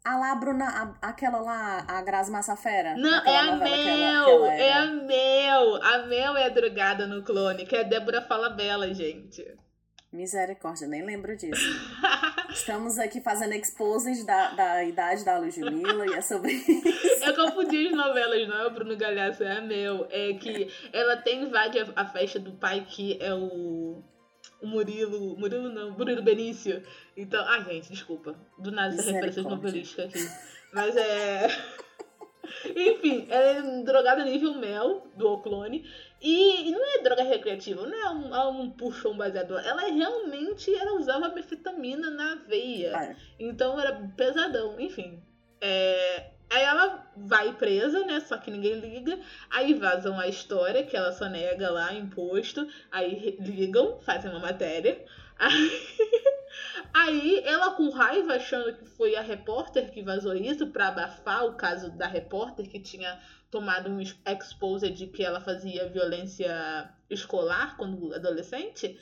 [0.05, 0.67] A lá, Bruna,
[1.01, 2.95] a- aquela lá, a Grazi Massafera.
[2.97, 4.29] Não, é a ela- Mel!
[4.29, 5.83] ela é a Mel!
[5.83, 9.43] A Mel é a drogada no clone, que é a Débora Fala Bela, gente.
[10.13, 11.59] Misericórdia, nem lembro disso.
[12.51, 17.25] Estamos aqui fazendo exposed da, da idade da Ludmilla e é sobre isso.
[17.25, 20.07] Eu confundi as novelas, não é o Bruno Galhaço, é a Mel.
[20.11, 24.05] É que ela tem invade a, a festa do pai, que é o.
[24.61, 25.37] O Murilo.
[25.37, 26.83] Murilo não, Murilo Benício.
[27.17, 27.45] Então.
[27.47, 28.35] Ai, gente, desculpa.
[28.59, 29.57] Do nada essa referência Misericórdia.
[29.57, 30.19] novelística aqui.
[30.73, 31.49] Mas é.
[32.77, 35.85] Enfim, ela é drogada nível mel, do O Clone.
[36.21, 39.61] E, e não é droga recreativa, não é um, é um puxo, um baseador.
[39.65, 42.97] Ela é realmente, ela usava metanfetamina na veia.
[42.97, 45.23] Ah, Então era pesadão, enfim.
[45.61, 48.21] É, Aí ela vai presa, né?
[48.21, 49.19] Só que ninguém liga.
[49.51, 52.67] Aí vazam a história, que ela só nega lá imposto.
[52.91, 55.05] Aí ligam, fazem uma matéria.
[56.93, 61.55] Aí, ela com raiva, achando que foi a repórter que vazou isso pra abafar o
[61.57, 63.19] caso da repórter que tinha
[63.51, 68.97] tomado um ex- expose de que ela fazia violência escolar quando adolescente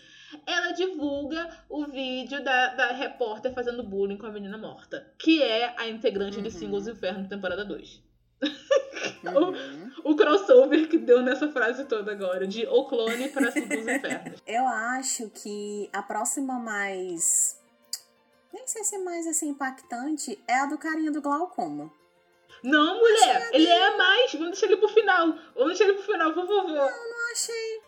[0.47, 5.75] ela divulga o vídeo da, da repórter fazendo bullying com a menina morta, que é
[5.79, 6.55] a integrante de Uhum.
[6.55, 8.03] Singles Inferno temporada 2.
[9.25, 9.93] uhum.
[10.05, 14.35] O crossover que deu nessa frase toda agora, de O Clone para Singles Inferno.
[14.47, 17.61] Eu acho que a próxima mais.
[18.53, 21.91] Nem sei se é mais assim impactante é a do carinha do glaucoma.
[22.63, 24.33] Não, mulher, ele é mais.
[24.33, 25.35] Vamos deixar ele pro final.
[25.55, 26.91] Vamos deixar ele pro final, por favor.
[26.91, 27.81] Não achei.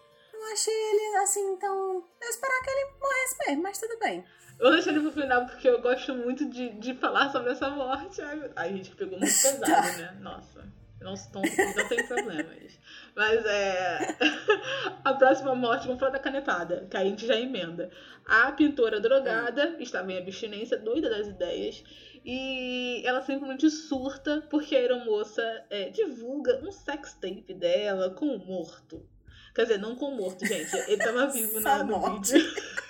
[0.45, 2.05] Não achei ele assim tão.
[2.21, 4.25] Eu esperava que ele morresse mesmo, mas tudo bem.
[4.59, 8.21] Vamos deixar ele pro final porque eu gosto muito de, de falar sobre essa morte.
[8.21, 9.97] Ai, ai, gente, pegou muito pesado, Tá.
[9.97, 10.19] né?
[10.21, 10.65] Nossa.
[11.01, 11.43] Não, não,
[11.77, 12.79] não tem problemas.
[13.17, 14.17] Mas é.
[15.05, 17.91] a próxima morte, vamos falar da canetada, que a gente já emenda.
[18.27, 21.83] A pintora drogada estava em abstinência, doida das ideias.
[22.25, 28.39] E ela simplesmente surta porque a aeromoça é, divulga um sex tape dela com o
[28.39, 29.07] morto.
[29.55, 30.75] Quer dizer, não com o morto, gente.
[30.89, 32.33] Ele tava vivo na, no morte.
[32.33, 32.55] vídeo.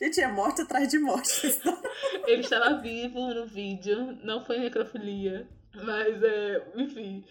[0.00, 1.60] Gente, é morte atrás de morte.
[2.26, 5.46] Ele estava vivo no vídeo, não foi necrofilia.
[5.74, 7.22] Mas é, enfim.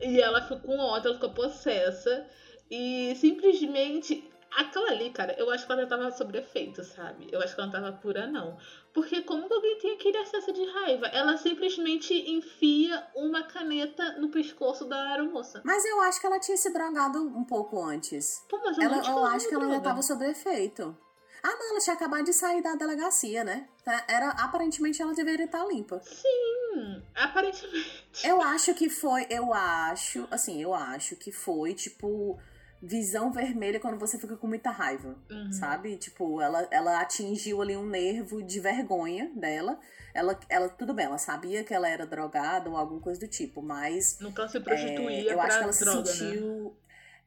[0.00, 2.26] E ela ficou com ódio, ela ficou possessa.
[2.70, 4.24] E simplesmente.
[4.54, 7.28] Aquela ali, cara, eu acho que ela tava sobre efeito, sabe?
[7.30, 8.56] Eu acho que ela não tava pura, não.
[8.94, 11.06] Porque como que alguém tem aquele acesso de raiva?
[11.08, 15.60] Ela simplesmente enfia uma caneta no pescoço da aeromoça.
[15.64, 18.42] Mas eu acho que ela tinha se drogado um pouco antes.
[18.48, 20.96] Pô, mas eu, Ela, eu acho que ela já tava sob efeito.
[21.42, 23.68] Ah, não, ela tinha acabado de sair da delegacia, né?
[23.84, 26.00] Tá, Era, aparentemente ela deveria estar limpa.
[26.02, 28.04] Sim, aparentemente.
[28.24, 32.36] Eu acho que foi, eu acho, assim, eu acho que foi, tipo,
[32.82, 35.52] visão vermelha quando você fica com muita raiva, Uhum.
[35.52, 35.96] sabe?
[35.96, 39.78] Tipo, ela, ela atingiu ali um nervo de vergonha dela.
[40.14, 43.60] Ela, ela, tudo bem, ela sabia que ela era drogada ou alguma coisa do tipo,
[43.62, 46.30] mas Nunca se é, prostituía eu pra acho que ela droga, se né?
[46.32, 46.76] sentiu.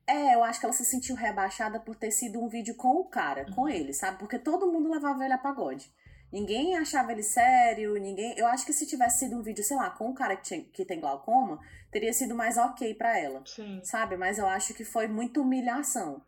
[0.08, 3.06] É, eu acho que ela se sentiu rebaixada por ter sido um vídeo com o
[3.06, 3.54] cara, Uhum.
[3.54, 4.18] com ele, sabe?
[4.18, 5.92] Porque todo mundo levava ele a pagode.
[6.32, 8.34] Ninguém achava ele sério, ninguém.
[8.38, 10.64] Eu acho que se tivesse sido um vídeo, sei lá, com um cara que, tinha-
[10.64, 11.60] que tem glaucoma,
[11.92, 13.82] teria sido mais ok pra ela, Sim.
[13.84, 14.16] sabe?
[14.16, 16.22] Mas eu acho que foi muita humilhação.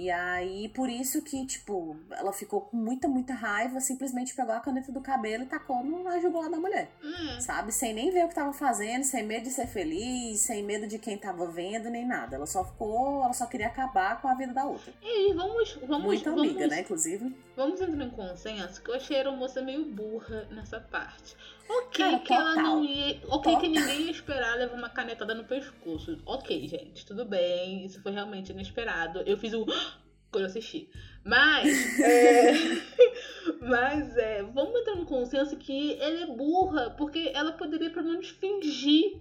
[0.00, 4.60] E aí, por isso que, tipo, ela ficou com muita, muita raiva, simplesmente pegou a
[4.60, 7.40] caneta do cabelo e tacou na jugular da mulher É.
[7.40, 7.72] sabe?
[7.72, 11.00] Sem nem ver o que tava fazendo, sem medo de ser feliz, sem medo de
[11.00, 12.36] quem tava vendo, nem nada.
[12.36, 14.92] Ela só ficou, ela só queria acabar com a vida da outra.
[15.02, 17.36] E aí, vamos, vamos, Muita vamos, amiga, né, inclusive.
[17.56, 21.34] Vamos entrar em consenso que eu achei a aeromoça meio burra nessa parte.
[21.68, 23.20] Ok, Cara, que ela não ia.
[23.28, 26.18] Ok, que ninguém ia esperar levar uma canetada no pescoço.
[26.24, 27.84] Ok, gente, tudo bem.
[27.84, 29.20] Isso foi realmente inesperado.
[29.26, 29.66] Eu fiz o.
[30.30, 30.88] quando eu assisti.
[31.24, 32.00] Mas.
[32.00, 32.52] é,
[33.60, 34.42] Mas é.
[34.42, 39.20] Vamos entrar no consenso que ela é burra, porque ela poderia pelo menos fingir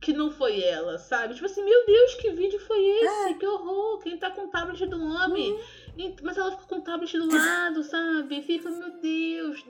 [0.00, 1.32] que não foi ela, sabe?
[1.32, 3.34] Tipo assim, meu Deus, que vídeo foi esse?
[3.38, 4.02] Que horror!
[4.02, 5.50] Quem tá com o tablet do homem?
[5.50, 5.83] E-
[6.22, 8.42] Mas ela fica com o tablet do lado, sabe?
[8.42, 9.64] Fica, meu Deus.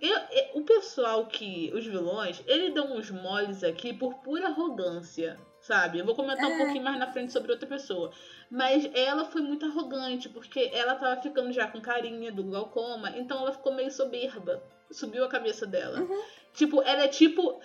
[0.00, 1.70] Eu- eu- o pessoal que.
[1.74, 5.98] Os vilões, eles dão uns moles aqui por pura arrogância, sabe?
[5.98, 6.58] Eu vou comentar um É.
[6.58, 8.10] pouquinho mais na frente sobre outra pessoa.
[8.50, 13.38] Mas ela foi muito arrogante, porque ela tava ficando já com carinha do glaucoma, então
[13.40, 14.62] ela ficou meio soberba.
[14.90, 16.00] Subiu a cabeça dela.
[16.00, 16.22] Uhum.
[16.54, 17.60] Tipo, ela é tipo.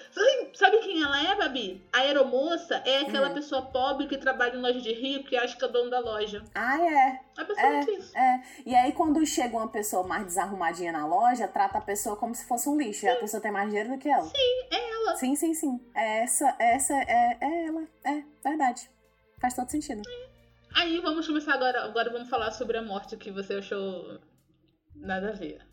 [0.54, 1.82] Sabe, quem ela é, Babi?
[1.94, 3.34] A aeromoça é aquela Hum.
[3.36, 6.44] pessoa pobre que trabalha em loja de rico e acha que é dono da loja.
[6.54, 7.22] Ah, é.
[7.38, 8.18] É basicamente isso.
[8.18, 8.42] É.
[8.66, 12.46] E aí, quando chega uma pessoa mais desarrumadinha na loja, trata a pessoa como se
[12.46, 13.06] fosse um lixo.
[13.06, 14.26] E a pessoa tem mais dinheiro do que ela.
[14.26, 15.16] Sim, é ela.
[15.16, 15.80] Sim, sim, sim.
[15.96, 17.88] Essa, essa é, é ela.
[18.04, 18.90] É, verdade.
[19.40, 20.02] Faz todo sentido.
[20.74, 21.84] Aí vamos começar agora.
[21.84, 24.20] Agora vamos falar sobre a morte que você achou
[24.96, 25.71] nada a ver.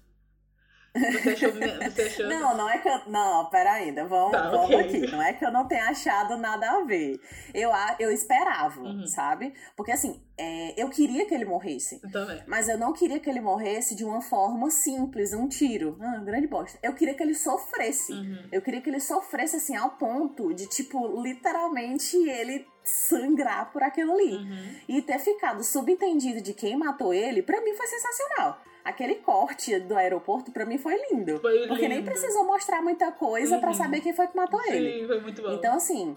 [0.95, 1.53] Você achou.
[1.53, 2.27] Você achou...
[2.27, 2.99] Não, não é que eu.
[3.09, 4.05] Não, pera ainda.
[4.07, 4.81] Vamos, Tá, vamos ok.
[4.81, 5.11] aqui.
[5.13, 7.21] Não é que eu não tenha achado nada a ver.
[7.55, 9.07] Eu, eu esperava, Uhum.
[9.07, 9.53] sabe?
[9.77, 12.01] Porque assim, é, eu queria que ele morresse.
[12.03, 12.43] Eu também.
[12.47, 15.97] Mas eu não queria que ele morresse de uma forma simples, um tiro.
[16.01, 16.79] Ah, grande bosta.
[16.83, 18.13] Eu queria que ele sofresse.
[18.13, 18.49] Uhum.
[18.51, 24.13] Eu queria que ele sofresse assim ao ponto de, tipo, literalmente ele sangrar por aquilo
[24.15, 24.37] ali.
[24.37, 24.75] Uhum.
[24.89, 28.59] E ter ficado subentendido de quem matou ele, pra mim foi sensacional.
[28.89, 31.39] Aquele corte do aeroporto, pra mim, foi lindo.
[31.41, 32.11] Foi Porque nem lindo.
[32.11, 33.75] precisou mostrar muita coisa pra Uhum.
[33.75, 35.01] saber quem foi que matou ele.
[35.01, 35.53] Sim, foi muito bom.
[35.53, 36.17] Então, assim,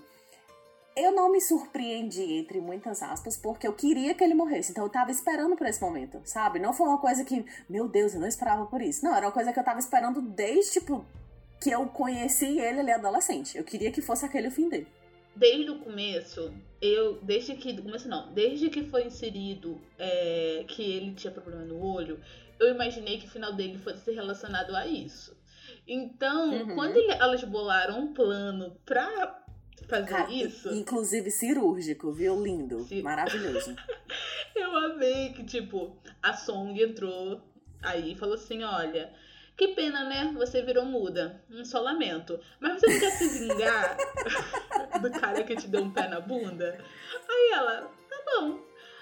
[0.96, 4.72] eu não me surpreendi, entre muitas aspas, porque eu queria que ele morresse.
[4.72, 6.60] Então, eu tava esperando por esse momento, sabe?
[6.60, 9.04] Não foi uma coisa que, meu Deus, eu não esperava por isso.
[9.04, 11.06] Não, era uma coisa que eu tava esperando desde, tipo,
[11.62, 13.58] que eu conheci ele, ele adolescente.
[13.58, 14.88] Eu queria que fosse aquele o fim dele.
[15.34, 17.14] Desde o começo, eu.
[17.22, 17.72] Desde que.
[17.72, 18.34] Do começo não.
[18.34, 22.20] Desde que foi inserido é, que ele tinha problema no olho,
[22.62, 25.36] eu imaginei que o final dele fosse relacionado a isso.
[25.88, 26.76] Então, Uhum.
[26.76, 29.40] quando ele- elas bolaram um plano pra
[29.88, 32.42] fazer isso, Inclusive cirúrgico, viu?
[32.42, 32.80] Lindo.
[32.84, 33.02] Sim.
[33.02, 33.76] Maravilhoso.
[34.56, 37.42] eu amei que, tipo, a Song entrou
[37.82, 39.12] aí e falou assim: olha.
[39.58, 40.32] Que pena, né?
[40.38, 41.44] Você virou muda.
[41.52, 42.40] Um só lamento.
[42.60, 43.96] Mas você não quer se vingar
[45.02, 46.80] do cara que te deu um pé na bunda?
[47.30, 48.60] Aí ela, tá bom.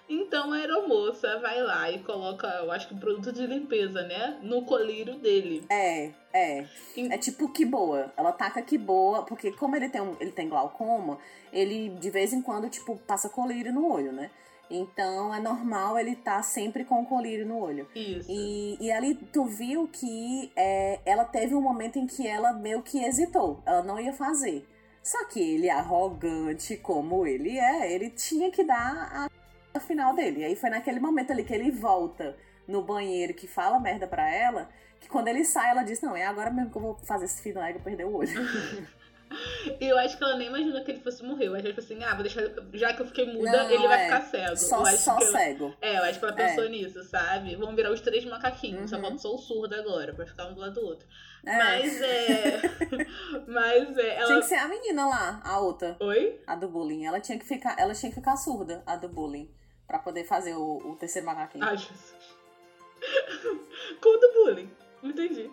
[0.09, 4.39] Então a aeromoça vai lá e coloca, eu acho que produto de limpeza, né?
[4.41, 5.63] No colírio dele.
[5.69, 6.65] É, é.
[6.97, 8.11] Em- É tipo que boa.
[8.17, 11.19] Ela taca que boa, porque como ele tem, um, ele tem glaucoma,
[11.53, 14.31] ele de vez em quando, tipo, passa colírio no olho, né?
[14.71, 17.87] Então é normal ele tá sempre com colírio no olho.
[17.95, 18.29] Isso.
[18.31, 22.81] E, e ali tu viu que é, ela teve um momento em que ela meio
[22.83, 23.61] que hesitou.
[23.65, 24.67] Ela não ia fazer.
[25.01, 29.29] Só que ele, arrogante como ele é, ele tinha que dar a,
[29.73, 30.43] a final dele.
[30.43, 32.35] Aí foi naquele momento ali que ele volta
[32.67, 36.25] no banheiro que fala merda pra ela, que quando ele sai, ela diz, não, é
[36.25, 38.29] agora mesmo que eu vou fazer esse final e eu perder o olho.
[39.79, 41.49] E eu acho que ela nem imaginou que ele fosse morrer.
[41.49, 42.43] Que ela falou assim, ah, vou deixar.
[42.73, 44.03] Já que eu fiquei muda, Não, ele vai é.
[44.05, 44.57] ficar cego.
[44.57, 45.73] Só, só cego.
[45.81, 46.47] É, eu acho que ela É.
[46.47, 47.55] pensou nisso, sabe?
[47.55, 49.01] Vamos virar os três macaquinhos, só Uhum.
[49.03, 51.07] falta só o surdo agora, pra ficar um do lado do outro.
[51.45, 51.57] É.
[51.57, 52.61] Mas é.
[53.47, 54.15] Mas é.
[54.17, 54.25] Ela...
[54.27, 56.39] Tinha que ser a menina lá, a outra, Oi?
[56.45, 57.05] a do bullying.
[57.05, 59.49] Ela tinha que ficar, ela tinha que ficar surda, a do bullying,
[59.89, 61.65] pra poder fazer o, o terceiro macaquinho.
[61.65, 62.15] Ai, Jesus.
[64.01, 64.69] Como do bullying.
[65.01, 65.49] Não entendi.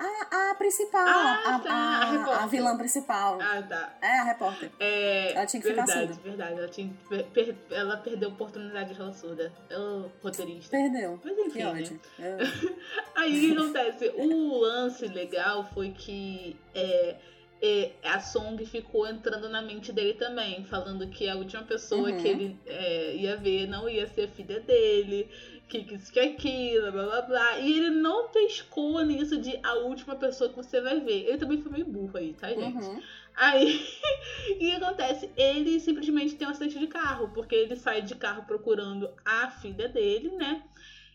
[0.00, 2.04] A, a principal, Ah, a, tá, a
[2.40, 3.36] a, a, vilã principal.
[3.40, 3.96] Ah, tá.
[4.00, 4.70] É, a repórter.
[4.78, 6.28] É, Ela tinha que ficar verdade, surda.
[6.28, 6.52] verdade.
[6.58, 6.96] Ela, tinha,
[7.34, 9.52] per- ela perdeu a oportunidade de falar surda.
[9.68, 10.70] Ela roteirista.
[10.76, 11.18] Perdeu.
[11.24, 11.82] Mas enfim, Que né?
[12.20, 12.76] Eu-
[13.16, 14.08] Aí o que acontece?
[14.16, 17.16] O lance legal foi que é,
[17.60, 22.16] é, a Song ficou entrando na mente dele também, falando que a última pessoa Uhum.
[22.16, 25.28] que ele é, ia ver não ia ser a filha dele,
[25.68, 27.58] que isso que aquilo, blá blá blá.
[27.58, 31.26] E ele não pescou nisso de a última pessoa que você vai ver.
[31.28, 32.84] Ele também foi meio burro aí, tá, gente?
[32.84, 33.02] Uhum.
[33.34, 33.80] Aí,
[34.48, 35.30] e o que acontece?
[35.36, 39.88] Ele simplesmente tem um acidente de carro, porque ele sai de carro procurando a filha
[39.88, 40.62] dele, né?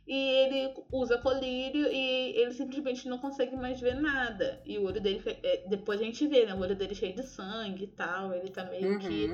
[0.05, 4.61] E ele usa colírio e ele simplesmente não consegue mais ver nada.
[4.65, 6.53] E o olho dele, é, depois a gente vê, né?
[6.53, 8.33] O olho dele cheio de sangue e tal.
[8.33, 9.25] Ele tá meio que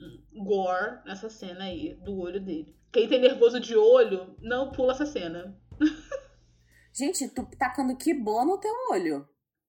[0.00, 0.44] Uhum.
[0.44, 2.76] gore nessa cena aí, do olho dele.
[2.92, 5.56] Quem tem nervoso de olho, não pula essa cena.
[6.92, 9.28] Gente, tu tacando que boa no teu olho.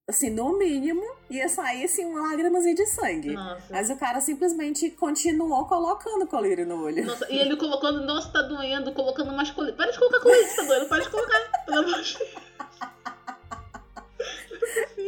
[0.09, 3.31] Assim, no mínimo, ia sair assim uma lágrimazinha de sangue.
[3.33, 3.61] Nossa.
[3.69, 7.05] Mas o cara simplesmente continuou colocando colírio no olho.
[7.05, 9.77] Nossa, e ele colocando, nossa, tá doendo, colocando mais colírio.
[9.77, 12.31] Para de colocar colírio, tá doendo, para de colocar, pelo amor de Deus.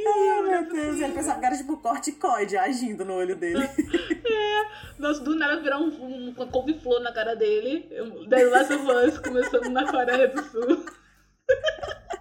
[0.07, 3.67] Ai, meu Deus, ele pensava que era tipo corticoide agindo no olho dele.
[4.99, 7.87] Nossa, do nada virar um, um, uma couve-flor na cara dele.
[7.89, 10.85] Eu- The Last of Us começando na Coreia do Sul.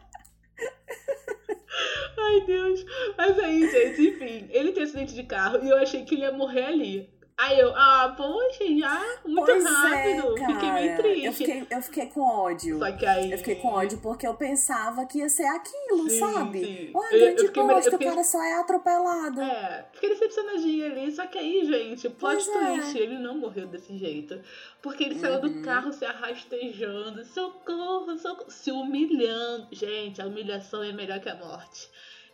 [2.26, 2.84] Ai, Deus.
[3.16, 6.32] Mas aí, gente, enfim, ele tem acidente de carro e eu achei que ele ia
[6.32, 7.20] morrer ali.
[7.42, 10.36] Aí eu, ah, poxa, já, muito Pois rápido.
[10.38, 11.24] é, fiquei meio triste.
[11.24, 12.78] Eu fiquei, eu fiquei com ódio.
[12.78, 13.32] Só que aí.
[13.32, 16.58] Eu fiquei com ódio porque eu pensava que ia ser aquilo, Sim, sabe?
[16.62, 16.92] sim.
[16.94, 19.40] Eu- eu grande bosta, eu fiquei- o cara só é atropelado.
[19.40, 21.10] É, fiquei decepcionadinha ali.
[21.12, 22.66] Só que aí, gente, plot Pois é.
[22.74, 24.38] twist, ele não morreu desse jeito.
[24.82, 25.62] Porque ele saiu do Uhum.
[25.62, 29.66] carro se arrastejando, socorro, socorro, se humilhando.
[29.72, 31.88] Gente, a humilhação é melhor que a morte.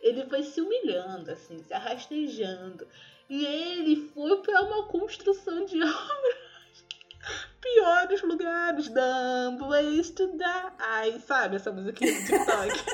[0.07, 2.87] Ele foi se humilhando, assim, se arrastejando.
[3.29, 6.47] E ele foi pra uma construção de obras.
[7.61, 11.21] Piores lugares, dumb place to die.
[11.21, 12.85] Sabe essa musiquinha do TikTok?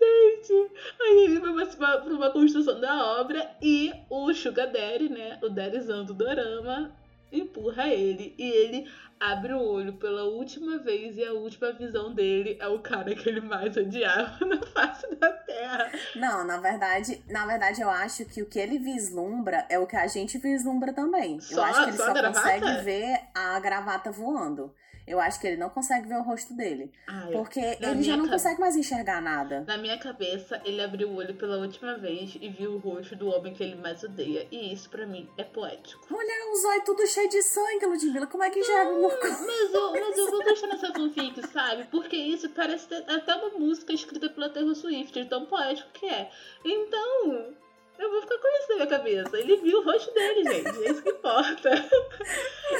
[0.00, 5.38] Gente, aí ele vai participar pra uma construção da obra e o Sugar Daddy, né?
[5.44, 6.92] O Daddyzão do Dorama,
[7.32, 8.34] empurra ele.
[8.38, 12.78] E ele abre o olho pela última vez e a última visão dele é o
[12.78, 15.90] cara que ele mais odiava na face da Terra.
[16.14, 19.96] Não, na verdade, na verdade, eu acho que o que ele vislumbra é o que
[19.96, 21.40] a gente vislumbra também.
[21.40, 24.72] Só- eu acho que ele só só, consegue ver a gravata voando.
[25.08, 26.90] Eu acho que ele não consegue ver o rosto dele.
[27.06, 29.64] Ai, Porque na ele já não cabe- consegue mais enxergar nada.
[29.66, 33.28] Na minha cabeça, ele abriu o olho pela última vez e viu o rosto do
[33.28, 34.46] homem que ele mais odeia.
[34.50, 36.06] E isso, pra mim, é poético.
[36.10, 38.26] Mulher, os olhos tudo cheio de sangue, Ludmilla.
[38.26, 39.46] Como é que enxerga uma coisa?
[39.46, 41.84] Mas eu, mas eu vou gostar nessa fanfic, sabe?
[41.90, 46.30] Porque isso parece até uma música escrita pela Taylor Swift, tão poético que é.
[46.64, 47.54] Então,
[47.98, 49.38] eu vou ficar com isso na minha cabeça.
[49.38, 50.84] Ele viu o rosto dele, gente.
[50.84, 51.70] É isso que importa.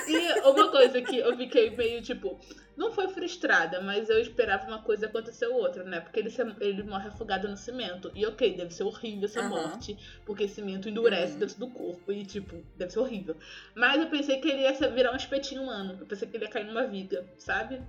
[0.07, 2.39] E uma coisa que eu fiquei meio tipo.
[2.77, 6.01] Não foi frustrada, mas eu esperava uma coisa aconteceu outra, né?
[6.01, 8.13] Porque ele, ele morre afogado no cimento.
[8.15, 9.49] E ok, deve ser horrível essa Aham.
[9.49, 11.39] morte, porque cimento endurece Uhum.
[11.41, 13.37] dentro do corpo e, tipo, deve ser horrível.
[13.75, 15.97] Mas eu pensei que ele ia virar um espetinho humano.
[16.01, 17.83] Eu pensei que ele ia cair numa viga, sabe?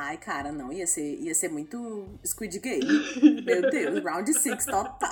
[0.00, 0.72] Ai, cara, não.
[0.72, 2.86] Ia ser, ia ser muito Squid Game.
[3.44, 5.10] Meu Deus, round six total.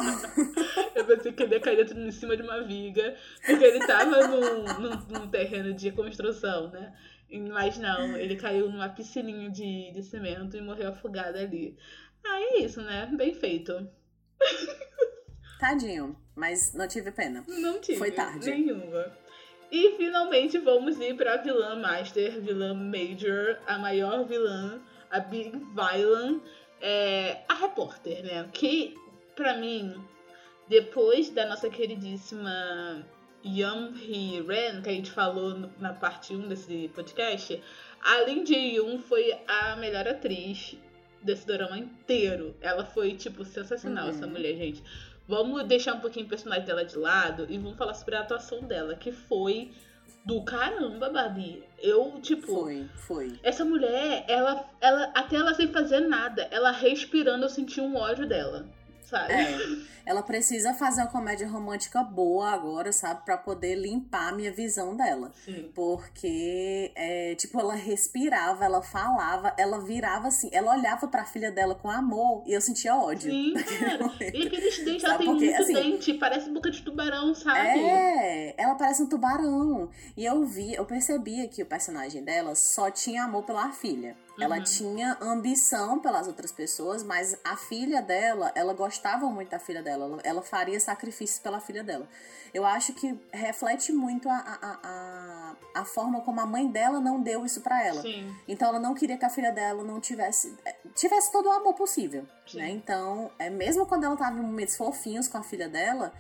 [0.95, 4.29] Eu pensei que ele ia cair dentro em cima de uma viga, porque ele tava
[4.29, 6.97] num, num, num terreno de construção, né?
[7.53, 11.77] Mas não, ele caiu numa piscininha de, de cimento e morreu afogado ali.
[12.25, 13.11] Ah, é isso, né?
[13.13, 13.91] Bem feito.
[15.59, 16.17] Tadinho.
[16.37, 17.43] Mas não tive pena.
[17.49, 18.49] Não tive Foi tarde.
[18.51, 19.13] nenhuma.
[19.71, 26.41] E finalmente vamos ir pra vilã Master, vilã Major, a maior vilã, a Big Villain,
[26.81, 28.49] é, a repórter, né?
[28.53, 28.95] Que,
[29.35, 29.95] pra mim,
[30.69, 33.05] depois da nossa queridíssima
[33.45, 37.61] Yum Hee Ren, que a gente falou no- na parte 1 desse podcast,
[38.03, 40.77] a Lin Ji-yoon foi a melhor atriz
[41.23, 42.57] desse drama inteiro.
[42.61, 44.11] Ela foi, tipo, sensacional, Uhum.
[44.11, 44.83] essa mulher, gente.
[45.29, 48.61] Vamos deixar um pouquinho o personagem dela de lado e vamos falar sobre a atuação
[48.63, 49.73] dela, que foi
[50.25, 51.63] do caramba, Babi.
[51.79, 52.47] Eu, tipo.
[52.47, 53.39] Foi, foi.
[53.43, 58.27] Essa mulher, ela, ela, até ela sem fazer nada, ela respirando, eu senti um ódio
[58.27, 58.67] dela
[59.07, 59.33] sabe?
[59.33, 59.57] É,
[60.05, 63.25] ela precisa fazer uma comédia romântica boa agora, sabe?
[63.25, 65.33] Pra poder limpar a minha visão dela.
[65.45, 65.71] Sim.
[65.75, 71.75] Porque, é, tipo, ela respirava, ela falava, ela virava assim, ela olhava pra filha dela
[71.75, 73.31] com amor e eu sentia ódio.
[73.31, 74.07] Sim, cara.
[74.37, 77.79] E aqueles dentes, ela tem porque, muito assim, dente, parece boca de tubarão, sabe?
[77.79, 79.89] É, ela parece um tubarão.
[80.17, 84.17] E eu vi, eu percebia que o personagem dela só tinha amor pela filha.
[84.39, 84.63] Ela Uhum.
[84.65, 90.05] tinha ambição pelas outras pessoas, mas a filha dela, ela gostava muito da filha dela.
[90.05, 92.07] Ela, ela faria sacrifícios pela filha dela.
[92.53, 97.21] Eu acho que reflete muito a, a, a, a forma como a mãe dela não
[97.21, 98.03] deu isso pra ela.
[98.03, 98.35] Sim.
[98.47, 101.75] Então ela não queria que a filha dela não tivesse eh, tivesse todo o amor
[101.75, 102.59] possível, Sim.
[102.59, 102.71] né?
[102.71, 106.13] Então, é mesmo quando ela tava em momentos fofinhos com a filha dela,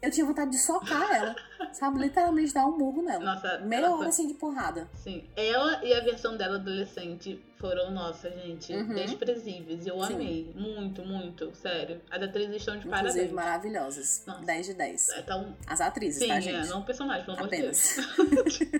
[0.00, 1.34] eu tinha vontade de socar ela,
[1.72, 1.98] sabe?
[2.00, 3.24] Literalmente dar um murro nela.
[3.24, 4.88] Nossa, Meia hora foi- assim de porrada.
[4.94, 5.24] Sim.
[5.36, 8.94] Ela e a versão dela adolescente foram, nossa, gente, Uhum.
[8.94, 9.84] desprezíveis.
[9.86, 10.14] Eu Sim.
[10.14, 10.52] amei.
[10.54, 11.52] Muito, muito.
[11.56, 12.00] Sério.
[12.08, 13.32] As atrizes estão de Inclusive parabéns.
[13.32, 14.22] maravilhosas.
[14.26, 14.44] Nossa.
[14.44, 15.08] 10 de 10.
[15.08, 16.68] É, Então, As atrizes, sim, tá, é, gente?
[16.68, 17.56] não o personagem, pelo amor de.
[17.60, 17.96] Deus.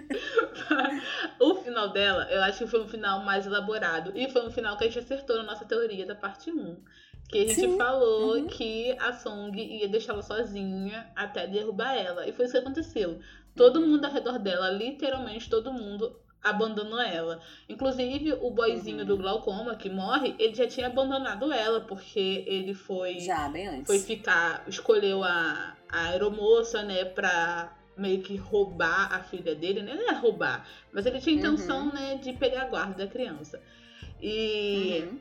[1.41, 4.13] o final dela, eu acho que foi um final mais elaborado.
[4.15, 6.77] E foi um final que a gente acertou na nossa teoria da parte 1.
[7.29, 7.77] Que a gente Sim.
[7.77, 8.47] falou Uhum.
[8.47, 12.27] que a Song ia deixá-la sozinha até derrubar ela.
[12.27, 13.21] E foi isso que aconteceu.
[13.55, 13.89] Todo Uhum.
[13.89, 17.41] mundo ao redor dela, literalmente todo mundo, abandonou ela.
[17.69, 19.05] Inclusive, o boyzinho Uhum.
[19.05, 23.87] do glaucoma que morre, ele já tinha abandonado ela, porque ele foi Já, bem antes.
[23.87, 29.95] foi ficar, escolheu a, a aeromoça, né, pra meio que roubar a filha dele, né?
[29.97, 31.93] Não é roubar, mas ele tinha intenção, Uhum.
[31.93, 33.61] né, de pegar a guarda da criança.
[34.23, 35.19] E, Uhum.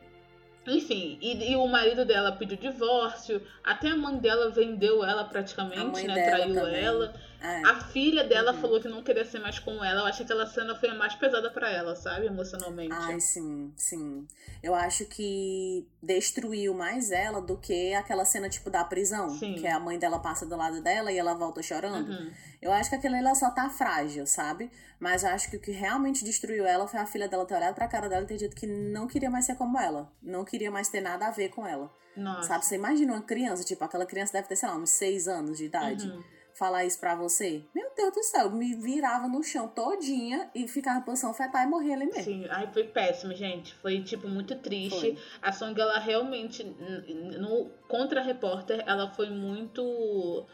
[0.68, 6.06] Enfim, e, e o marido dela pediu divórcio, até a mãe dela vendeu ela praticamente,
[6.06, 6.84] né, traiu também.
[6.84, 7.14] ela.
[7.42, 7.62] É.
[7.68, 8.62] A filha dela Uhum.
[8.62, 10.02] falou que não queria ser mais com ela.
[10.02, 12.92] Eu acho que aquela cena foi a mais pesada pra ela, sabe, emocionalmente.
[12.92, 14.28] Ai, sim, sim.
[14.64, 19.30] Eu acho que destruiu mais ela do que aquela cena, tipo, da prisão.
[19.30, 19.54] Sim.
[19.56, 22.10] Que a mãe dela passa do lado dela e ela volta chorando.
[22.10, 22.32] Uhum.
[22.62, 24.72] Eu acho que aquilo ali ela só tá frágil, sabe?
[25.00, 27.76] Mas eu acho que o que realmente destruiu ela foi a filha dela ter olhado
[27.76, 30.12] pra cara dela e ter dito que não queria mais ser como ela.
[30.24, 31.92] Não queria mais ter nada a ver com ela.
[32.16, 32.48] Nossa.
[32.48, 32.66] Sabe?
[32.66, 35.66] Você imagina uma criança, tipo, aquela criança deve ter, sei lá, uns seis anos de
[35.66, 36.08] idade.
[36.08, 36.24] Uhum.
[36.58, 37.64] Falar isso pra você.
[37.76, 41.62] Meu Deus do céu, eu me virava no chão todinha e ficava em posição fetal
[41.62, 42.24] e morria ali mesmo.
[42.24, 43.76] Sim, ai, foi péssimo, gente.
[43.76, 45.00] Foi, tipo, muito triste.
[45.00, 45.18] Foi.
[45.40, 50.48] A Song, ela realmente, no contra a repórter, ela foi muito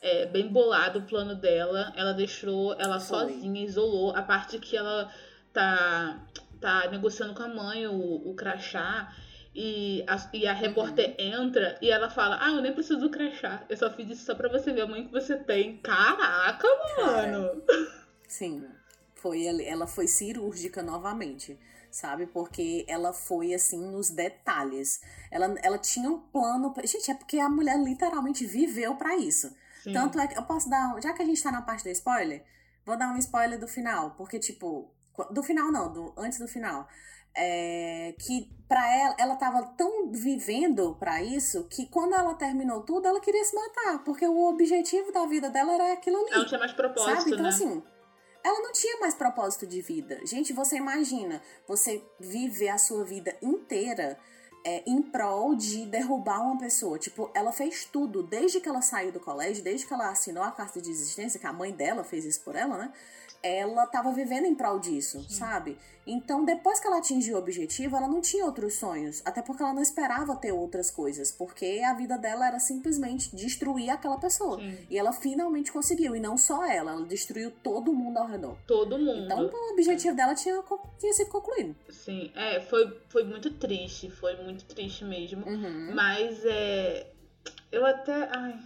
[0.00, 1.92] é, bem bolado o plano dela.
[1.94, 3.18] Ela deixou ela Foi.
[3.18, 4.16] sozinha, isolou.
[4.16, 5.12] A parte que ela
[5.52, 6.26] tá,
[6.58, 9.14] tá negociando com a mãe o, o crachá.
[9.54, 13.64] E a, e a repórter entra e ela fala: Ah, eu nem preciso crachá.
[13.68, 15.78] Eu só fiz isso só pra você ver a mãe que você tem.
[15.78, 17.62] Caraca, mano!
[18.28, 18.64] Sim,
[19.16, 21.58] foi ela foi cirúrgica novamente,
[21.90, 22.26] sabe?
[22.28, 25.00] Porque ela foi assim nos detalhes.
[25.32, 26.72] Ela, ela tinha um plano.
[26.72, 29.52] pra- Gente, é porque a mulher literalmente viveu pra isso.
[29.82, 29.92] Sim.
[29.92, 30.94] Tanto é que eu posso dar.
[31.02, 32.44] Já que a gente tá na parte do spoiler,
[32.86, 34.12] vou dar um spoiler do final.
[34.12, 34.94] Porque, tipo.
[35.32, 36.88] Do final não, do antes do final.
[37.34, 43.06] É, que pra ela, ela tava tão vivendo pra isso que quando ela terminou tudo,
[43.06, 44.04] ela queria se matar.
[44.04, 46.30] Porque o objetivo da vida dela era aquilo ali.
[46.30, 47.30] Ela não tinha mais propósito, Sabe?
[47.30, 47.48] Então, né?
[47.48, 47.82] assim,
[48.42, 50.20] ela não tinha mais propósito de vida.
[50.24, 54.18] Gente, você imagina você viver a sua vida inteira
[54.64, 56.98] é, em prol de derrubar uma pessoa.
[56.98, 60.50] Tipo, ela fez tudo, desde que ela saiu do colégio, desde que ela assinou a
[60.50, 62.92] carta de existência, que a mãe dela fez isso por ela, né?
[63.42, 65.78] Ela tava vivendo em prol disso, sabe?
[66.06, 69.22] Então, depois que ela atingiu o objetivo, ela não tinha outros sonhos.
[69.24, 71.30] Até porque ela não esperava ter outras coisas.
[71.30, 74.58] Porque a vida dela era simplesmente destruir aquela pessoa.
[74.58, 74.78] Sim.
[74.90, 76.16] E ela finalmente conseguiu.
[76.16, 78.56] E não só ela, ela destruiu todo mundo ao redor.
[78.66, 79.24] Todo mundo.
[79.24, 80.62] Então o objetivo dela tinha,
[80.98, 81.76] tinha sido concluído.
[81.88, 85.46] Sim, é, foi, foi muito triste, foi muito triste mesmo.
[85.46, 85.94] Uhum.
[85.94, 87.06] Mas é.
[87.70, 88.28] Eu até.
[88.32, 88.58] Ai.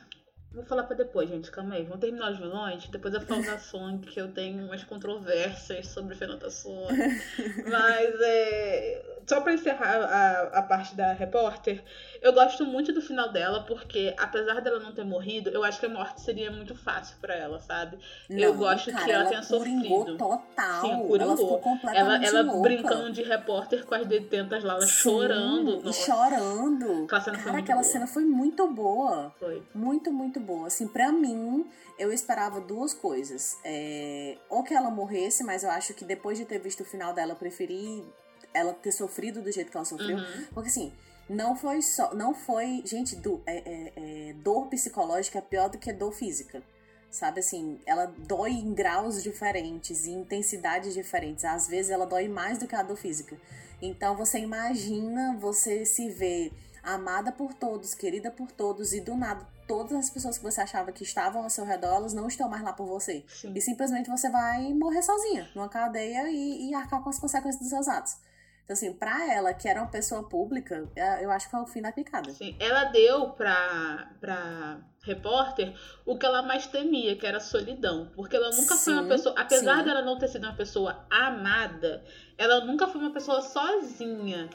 [0.55, 1.51] Vou falar pra depois, gente.
[1.51, 1.83] Calma aí.
[1.83, 2.87] Vamos terminar os vilões.
[2.89, 6.87] Depois eu falo da Song, que eu tenho umas controvérsias sobre Fernanda Song.
[7.71, 9.11] Mas é.
[9.27, 11.83] Só pra encerrar a, a parte da repórter,
[12.21, 15.87] eu gosto muito do final dela, porque apesar dela não ter morrido, eu acho que
[15.87, 17.99] a morte seria muito fácil pra ela, sabe?
[18.29, 20.19] eu Não, gosto cara, que ela tenha coringou sofrido.
[20.19, 20.81] total.
[20.83, 22.61] Sim, ela ficou Ela, completamente ela louca.
[22.61, 25.81] brincando de repórter com as detentas lá, ela Sim, chorando.
[25.81, 27.05] E Nossa, chorando.
[27.05, 27.93] Aquela cena foi Cara, muito aquela boa.
[27.93, 29.35] cena foi muito boa.
[29.41, 29.63] Foi.
[29.75, 30.67] Muito, muito boa.
[30.67, 31.67] Assim, pra mim,
[31.99, 33.57] eu esperava duas coisas.
[33.65, 37.13] É, Ou que ela morresse, mas eu acho que depois de ter visto o final
[37.13, 38.05] dela, eu preferi
[38.53, 40.17] ela ter sofrido do jeito que ela sofreu.
[40.17, 40.45] Uhum.
[40.53, 40.93] Porque assim,
[41.29, 42.15] não foi só.
[42.15, 42.83] Não foi.
[42.85, 46.63] Gente, do, é, é, é, dor psicológica é pior do que dor física.
[47.11, 51.45] Sabe assim, ela dói em graus diferentes, em intensidades diferentes.
[51.45, 53.37] Às vezes ela dói mais do que a dor física.
[53.81, 56.53] Então você imagina você se ver
[56.85, 60.93] amada por todos, querida por todos, e do nada todas as pessoas que você achava
[60.93, 63.25] que estavam ao seu redor, elas não estão mais lá por você.
[63.27, 63.53] Sim.
[63.55, 67.71] E simplesmente você vai morrer sozinha, numa cadeia e, e arcar com as consequências dos
[67.71, 68.17] seus atos.
[68.65, 71.67] Então, assim, pra ela, que era uma pessoa pública, é, eu acho que foi o
[71.67, 72.31] fim da picada.
[72.31, 75.75] Sim, ela deu pra, pra repórter
[76.07, 78.11] o que ela mais temia, que era a solidão.
[78.17, 79.35] Porque ela nunca foi uma Sim, pessoa.
[79.39, 79.85] Apesar sim.
[79.85, 82.03] dela não ter sido uma pessoa amada,
[82.39, 84.49] ela nunca foi uma pessoa sozinha.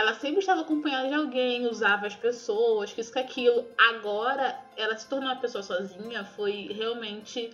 [0.00, 3.66] Ela sempre estava acompanhada de alguém, usava as pessoas, que isso, que aquilo.
[3.76, 7.50] Agora, ela se tornou uma pessoa sozinha foi realmente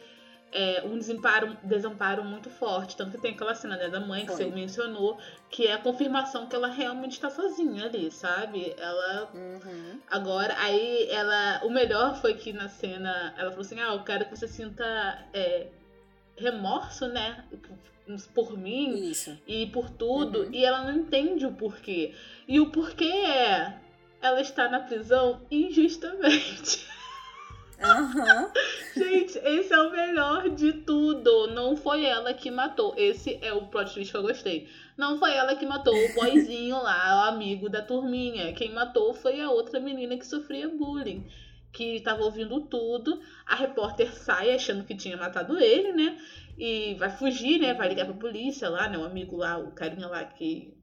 [0.52, 2.96] é, um desamparo, desamparo muito forte.
[2.96, 4.44] Tanto que tem aquela cena né, da mãe que Foi.
[4.44, 5.18] você mencionou,
[5.50, 8.72] que é a confirmação que ela realmente está sozinha ali, sabe?
[8.78, 10.00] Ela Uhum.
[10.08, 11.60] Agora, aí ela.
[11.64, 14.84] O melhor foi que na cena ela falou assim: Ah, eu quero que você sinta
[15.32, 15.66] é,
[16.36, 17.44] remorso, né?
[18.34, 19.36] Por mim Isso.
[19.46, 20.42] e por tudo.
[20.42, 20.52] Uhum.
[20.52, 22.14] E ela não entende o porquê.
[22.46, 23.80] E o porquê é.
[24.22, 26.86] Ela está na prisão injustamente.
[27.82, 28.50] Aham.
[28.96, 31.48] Gente, esse é o melhor de tudo.
[31.48, 32.94] Não foi ela que matou.
[32.96, 34.68] Esse é o plot twist que eu gostei.
[34.96, 38.52] Não foi ela que matou o boyzinho lá, o amigo da turminha.
[38.54, 41.26] Quem matou foi a outra menina que sofria bullying.
[41.76, 43.20] Que tava ouvindo tudo.
[43.46, 46.16] A repórter sai achando que tinha matado ele, né?
[46.56, 47.74] E vai fugir, né?
[47.74, 48.96] Vai ligar pra polícia lá, né?
[48.96, 50.74] O amigo lá, o carinha lá que.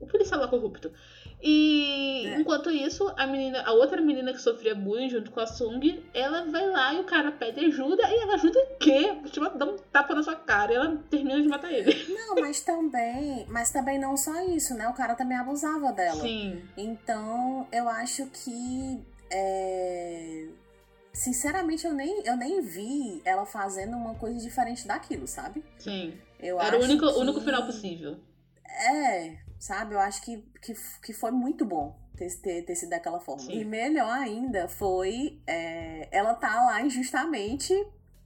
[0.00, 0.92] O policial lá corrupto.
[1.40, 2.40] E É.
[2.40, 6.44] enquanto isso, a menina, a outra menina que sofria bullying junto com a Sung, ela
[6.46, 9.16] vai lá e o cara pede ajuda e ela ajuda o quê?
[9.30, 11.94] Tipo, dá um tapa na sua cara e ela termina de matar ele.
[12.12, 13.46] Não, mas também.
[13.48, 14.88] Mas também não só isso, né?
[14.88, 16.20] O cara também abusava dela.
[16.20, 16.60] Sim.
[16.76, 19.00] Então, eu acho que.
[19.30, 20.48] É,
[21.12, 25.64] Sinceramente, eu nem, eu nem vi ela fazendo uma coisa diferente daquilo, sabe?
[25.78, 26.16] Sim.
[26.38, 28.18] Eu Era o único, que- único final possível.
[28.64, 29.94] É, sabe?
[29.94, 33.42] Eu acho que, que, que foi muito bom ter, ter, ter sido daquela forma.
[33.42, 33.58] Sim.
[33.58, 37.74] E melhor ainda foi é, ela tá lá injustamente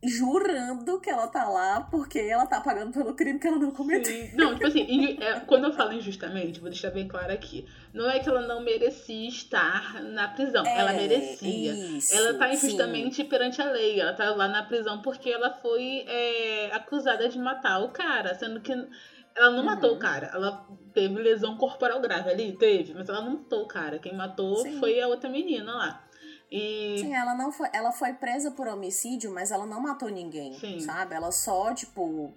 [0.02, 4.12] jurando que ela tá lá porque ela tá pagando pelo crime que ela não cometeu.
[4.12, 4.30] Sim.
[4.36, 7.66] Não, tipo assim, é, quando eu falo injustamente, vou deixar bem claro aqui.
[7.94, 10.66] Não é que ela não merecia estar na prisão.
[10.66, 11.72] ela É, merecia.
[11.72, 12.66] Isso, Ela tá sim.
[12.66, 14.00] injustamente perante a lei.
[14.00, 18.60] Ela tá lá na prisão porque ela foi é, acusada de matar o cara, sendo
[18.60, 19.64] que ela não Uhum.
[19.64, 20.30] matou o cara.
[20.34, 23.98] Ela teve lesão corporal grave ali, teve, mas ela não matou o cara.
[23.98, 24.78] Quem matou Sim.
[24.78, 26.04] foi a outra menina lá.
[26.54, 30.52] E Sim, ela não foi, ela foi presa por homicídio, mas ela não matou ninguém,
[30.58, 30.80] Sim.
[30.80, 31.14] sabe?
[31.14, 32.30] Ela só, tipo,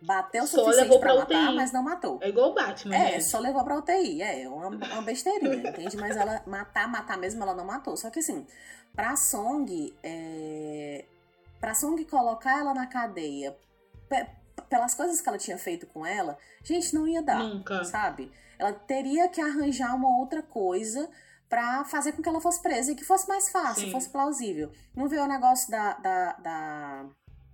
[0.00, 1.56] bateu o suficiente pra pra matar, UTI.
[1.56, 2.18] mas não matou.
[2.22, 5.96] é igual o Batman, É, só levou pra UTI, é uma, uma besteirinha, entende?
[5.96, 7.96] Mas ela matar, matar mesmo, ela não matou.
[7.96, 8.46] Só que assim,
[8.94, 11.04] pra Song, é...
[11.58, 13.56] pra Song colocar ela na cadeia,
[14.08, 14.28] pe-
[14.68, 17.82] pelas coisas que ela tinha feito com ela, gente, não ia dar, Nunca.
[17.84, 18.30] sabe?
[18.56, 21.08] Ela teria que arranjar uma outra coisa
[21.48, 23.90] pra fazer com que ela fosse presa e que fosse mais fácil, Sim.
[23.92, 24.70] fosse plausível.
[24.94, 25.94] Não vê o negócio da...
[25.94, 27.06] da, da-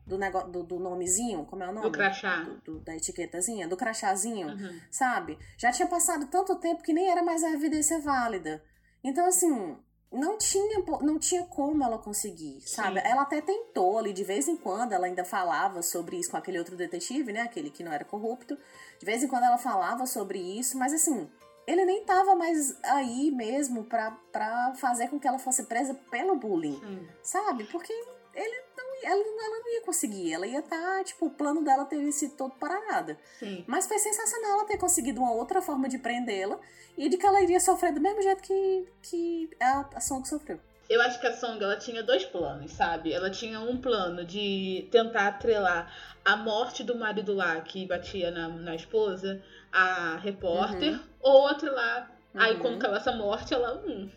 [0.06, 1.86] do, negócio, do, do nomezinho, como é o nome?
[1.86, 2.42] Do crachá.
[2.42, 4.80] Do- do- da etiquetazinha, do crachazinho Uhum.
[4.90, 5.38] sabe?
[5.56, 8.62] Já tinha passado tanto tempo que nem era mais a evidência válida.
[9.02, 9.74] Então, assim,
[10.12, 13.00] não tinha, não tinha como ela conseguir, sabe?
[13.00, 13.06] Sim.
[13.06, 16.58] Ela até tentou ali, de vez em quando, ela ainda falava sobre isso com aquele
[16.58, 17.40] outro detetive, né?
[17.40, 18.58] Aquele que não era corrupto.
[19.00, 21.30] De vez em quando ela falava sobre isso, mas assim,
[21.66, 26.36] ele nem tava mais aí mesmo pra, pra fazer com que ela fosse presa pelo
[26.36, 27.08] bullying, Sim.
[27.22, 27.64] sabe?
[27.64, 27.92] Porque
[28.34, 30.32] ele não, ela, ela não ia conseguir.
[30.32, 33.18] Ela ia estar, tipo, o plano dela teria sido todo para nada.
[33.38, 33.64] Sim.
[33.66, 36.58] Mas foi sensacional ela ter conseguido uma outra forma de prendê-la
[36.96, 40.58] e de que ela iria sofrer do mesmo jeito que, que a, a Song sofreu.
[40.88, 43.12] Eu acho que a Song ela tinha dois planos, sabe?
[43.12, 45.90] Ela tinha um plano de tentar atrelar
[46.24, 49.40] a morte do marido lá que batia na, na esposa,
[49.72, 52.10] a repórter, ou atrelar.
[52.34, 52.60] Aí Uhum.
[52.60, 53.82] quando acaba essa morte, ela.
[53.86, 54.10] Hum,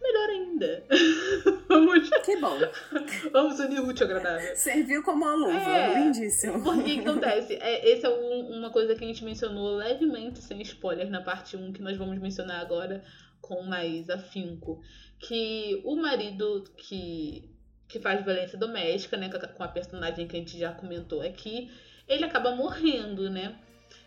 [0.00, 0.84] melhor ainda.
[1.68, 2.56] vamos, Que bom.
[3.32, 4.56] vamos unir útil agradável.
[4.56, 5.70] Serviu como uma luva.
[5.70, 5.94] É.
[6.00, 6.62] Lindíssimo.
[6.62, 7.54] Porque o que acontece?
[7.60, 11.56] É, esse é um- uma coisa que a gente mencionou levemente, sem spoiler, na parte
[11.56, 13.02] 1, que nós vamos mencionar agora
[13.40, 14.80] com mais afinco.
[15.18, 17.50] Que o marido que,
[17.88, 21.70] que faz violência doméstica, né, com a- personagem que a gente já comentou aqui,
[22.06, 23.54] ele acaba morrendo, né?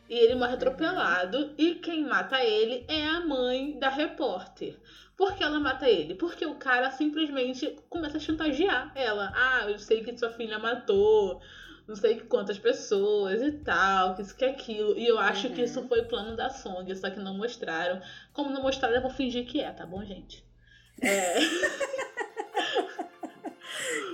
[0.09, 1.53] E ele morre atropelado.
[1.57, 4.77] E quem mata ele é a mãe da repórter.
[5.15, 6.15] Por que ela mata ele?
[6.15, 9.31] Porque o cara simplesmente começa a chantagear ela.
[9.35, 11.39] Ah, eu sei que sua filha matou
[11.87, 14.97] não sei quantas pessoas e tal, que isso que aquilo.
[14.97, 15.53] E eu acho Uhum.
[15.53, 17.99] que isso foi o plano da Song, só que não mostraram.
[18.31, 20.43] Como não mostraram, eu vou fingir que é, tá bom, gente?
[20.99, 21.35] É.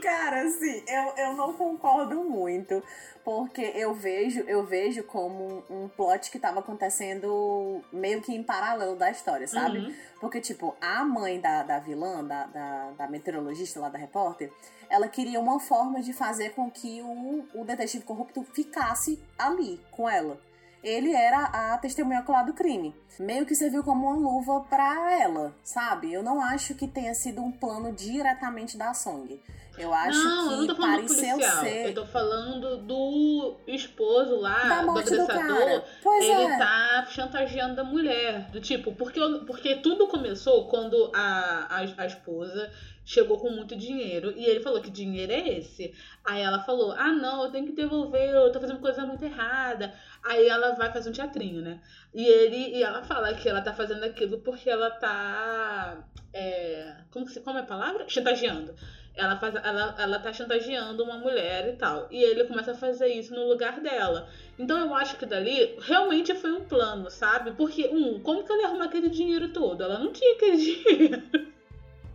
[0.02, 2.84] Cara, assim, eu, eu não concordo muito,
[3.24, 8.44] porque eu vejo, eu vejo como um, um plot que tava acontecendo meio que em
[8.44, 9.80] paralelo da história, sabe?
[9.80, 9.94] Uhum.
[10.22, 14.52] Porque, tipo, a mãe da, da vilã, da, da, da meteorologista lá da repórter,
[14.90, 20.10] ela queria uma forma de fazer com que o, o detetive corrupto ficasse ali com
[20.10, 20.40] ela.
[20.84, 22.96] Ele era a testemunha ocular do crime.
[23.20, 26.14] Meio que serviu como uma luva pra ela, sabe?
[26.14, 29.42] Eu não acho que tenha sido um plano diretamente da Song.
[29.78, 31.64] Eu acho não, eu não que tô falando do pareceu policial.
[31.64, 31.86] ser.
[31.88, 35.84] Eu tô falando do esposo lá, do do agressador.
[36.02, 36.58] Pois ele é.
[36.58, 38.50] tá chantageando a mulher.
[38.50, 42.72] Do tipo, porque, porque tudo começou quando a, a, a esposa
[43.06, 44.34] chegou com muito dinheiro.
[44.36, 45.94] E ele falou que dinheiro é esse.
[46.26, 49.94] Aí ela falou: Ah, não, eu tenho que devolver, eu tô fazendo coisa muito errada.
[50.28, 51.80] Aí ela vai fazer um teatrinho, né?
[52.14, 56.04] E ele e ela fala que ela tá fazendo aquilo porque ela tá.
[56.34, 58.08] é, como, que como é a palavra?
[58.10, 58.76] Chantageando.
[59.16, 62.08] Ela, faz, ela, ela tá chantageando uma mulher e tal.
[62.12, 64.30] E ele começa a fazer isso no lugar dela.
[64.60, 67.52] Então eu acho que dali realmente foi um plano, sabe?
[67.52, 69.82] Porque, um, como que ela ia arrumar aquele dinheiro todo?
[69.82, 71.24] Ela não tinha aquele dinheiro.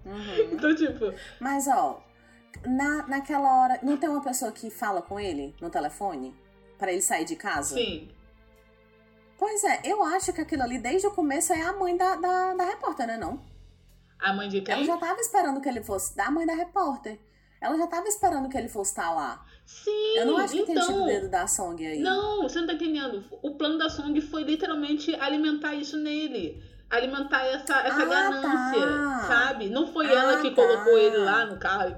[0.05, 0.53] Uhum.
[0.53, 2.05] Então, tipo, Mas, ó,
[2.67, 3.81] na, naquela hora.
[3.83, 6.42] Não tem uma pessoa que fala com ele no telefone?
[6.83, 7.77] Pra ele sair de casa?
[7.77, 8.09] sim.
[9.39, 12.55] Pois é, eu acho que aquilo ali, desde o começo, é a mãe da, da,
[12.55, 13.17] da repórter, né?
[13.17, 13.41] Não?
[14.19, 14.85] A mãe de Ela quem?
[14.85, 16.17] já tava esperando que ele fosse.
[16.17, 17.21] Da mãe da repórter.
[17.61, 19.45] Ela já tava esperando que ele fosse estar lá.
[19.65, 21.05] Sim, Eu não acho que tenha tido então.
[21.05, 22.01] o dedo da Song aí.
[22.01, 23.25] Não, você não tá entendendo.
[23.43, 26.61] O plano da Song foi literalmente alimentar isso nele.
[26.91, 29.25] Alimentar essa, essa Ah, ganância, tá.
[29.29, 29.71] sabe?
[29.71, 30.57] Não foi Ah, ela que tá.
[30.57, 31.97] colocou ele lá no carro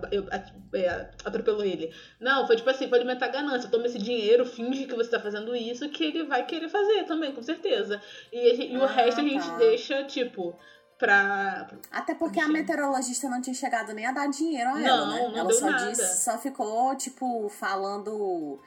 [0.77, 1.93] é, atropelou ele.
[2.21, 3.69] Não, foi tipo assim, foi alimentar a ganância.
[3.71, 7.33] Toma esse dinheiro, finge que você tá fazendo isso, que ele vai querer fazer também,
[7.33, 8.01] com certeza.
[8.33, 9.57] E, a gente- e o Ah, resto a gente tá.
[9.57, 10.57] deixa, tipo,
[10.99, 11.69] pra.
[11.91, 12.53] Até porque a Enfim.
[12.53, 15.29] meteorologista não tinha chegado nem a dar dinheiro a Não, ela, né?
[15.29, 15.91] não ela deu só nada.
[15.91, 18.61] disse, só ficou, tipo, falando.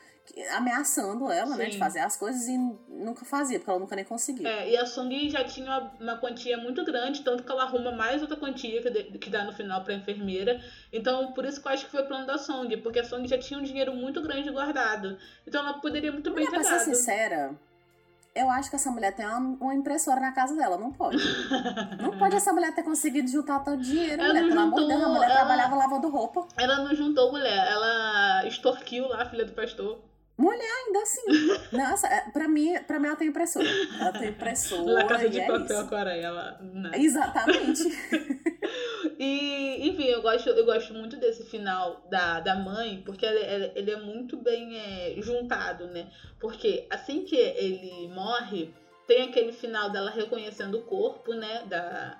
[0.52, 1.66] Ameaçando ela, né?
[1.66, 1.72] Sim.
[1.72, 2.58] De fazer as coisas e
[2.90, 4.48] nunca fazia, porque ela nunca nem conseguiu.
[4.48, 7.92] É, e a Song já tinha uma, uma quantia muito grande, tanto que ela arruma
[7.92, 10.60] mais outra quantia que, de- que dá no final pra enfermeira.
[10.92, 13.28] Então, por isso que eu acho que foi o plano da Song, porque a Song
[13.28, 15.18] já tinha um dinheiro muito grande guardado.
[15.46, 17.56] Então ela poderia muito bem Mulher, ter pra ser sincera,
[18.36, 20.78] eu acho que essa mulher tem uma, uma impressora na casa dela.
[20.78, 21.18] Não pode.
[22.00, 24.44] não pode essa mulher ter conseguido juntar tanto dinheiro, Ela mulher.
[24.44, 26.48] não Pelo amor de Deus, a juntou, mulher ela- trabalhava lavando roupa.
[26.56, 30.00] Ela não juntou mulher, ela extorquiu lá a filha do pastor.
[30.40, 31.22] Ainda assim.
[31.76, 33.68] Nossa, é, pra mim, pra mim ela tem impressora.
[34.00, 34.94] Ela tem impressora.
[34.94, 35.78] Na casa de é papel isso.
[35.78, 36.58] agora ela.
[36.62, 36.92] né?
[36.96, 37.84] Exatamente.
[39.20, 43.72] E, enfim, eu gosto, eu gosto muito desse final da, da mãe, porque ele, ele-
[43.76, 46.08] ele é muito bem é, juntado, né?
[46.40, 48.74] Porque assim que ele morre,
[49.08, 51.64] tem aquele final dela reconhecendo o corpo, né?
[51.68, 52.20] Da,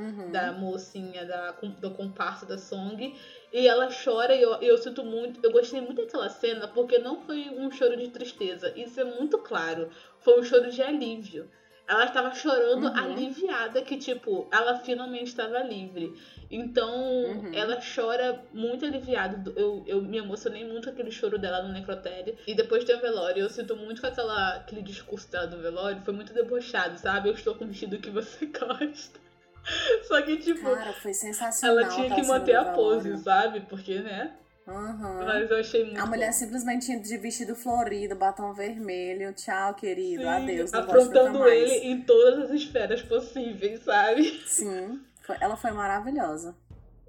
[0.00, 0.30] Uhum.
[0.32, 3.14] da mocinha, da, do comparsa da Song.
[3.52, 5.38] E ela chora e eu, eu sinto muito.
[5.42, 8.72] Eu gostei muito daquela cena porque não foi um choro de tristeza.
[8.74, 9.90] Isso é muito claro.
[10.20, 11.46] Foi um choro de alívio.
[11.86, 12.96] Ela estava chorando Uhum.
[12.96, 16.12] aliviada que, tipo, ela finalmente estava livre.
[16.48, 17.50] Então, Uhum.
[17.52, 19.52] ela chora muito aliviada.
[19.56, 22.36] Eu, eu me emocionei muito com aquele choro dela no necrotério.
[22.46, 23.42] E depois tem o velório.
[23.42, 26.00] Eu sinto muito com aquela, aquele discurso dela do velório.
[26.02, 27.28] Foi muito debochado, sabe?
[27.28, 29.18] Eu estou com o vestido que você gosta.
[30.06, 31.78] Só que, tipo, Cara, foi sensacional.
[31.78, 33.60] ela tinha aquela que cena manter a pose, sabe?
[33.60, 34.34] Porque, né?
[34.66, 35.24] Uhum.
[35.24, 36.32] Mas eu achei muito A mulher bom.
[36.32, 39.32] simplesmente de vestido florido, batom vermelho.
[39.34, 40.22] Tchau, querido.
[40.22, 40.74] Sim, Adeus.
[40.74, 41.52] Afrontando mais.
[41.70, 44.24] ele em todas as esferas possíveis, sabe?
[44.46, 45.00] Sim.
[45.22, 46.54] Foi- ela foi maravilhosa.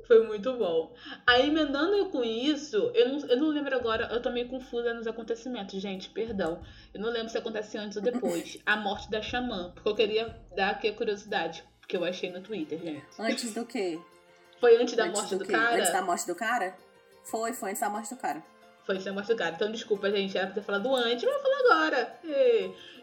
[0.08, 0.94] Foi muito bom.
[1.26, 5.08] Aí, emendando com isso, eu não, eu não lembro agora, eu tô meio confusa nos
[5.08, 6.62] acontecimentos, gente, perdão.
[6.94, 8.58] Eu não lembro se acontece antes ou depois.
[8.66, 12.40] A morte da Xamã, porque eu queria dar aqui a curiosidade, que eu achei no
[12.40, 13.04] Twitter, gente.
[13.20, 14.00] Antes do quê?
[14.62, 15.52] Foi antes da antes morte do, quê?
[15.52, 15.76] cara?
[15.76, 16.74] Antes da morte do cara?
[17.26, 18.42] Foi, foi antes da morte do cara.
[18.86, 19.56] Foi antes da morte do cara.
[19.56, 22.20] Então, desculpa, gente, era pra ter falado antes, mas eu vou falar agora.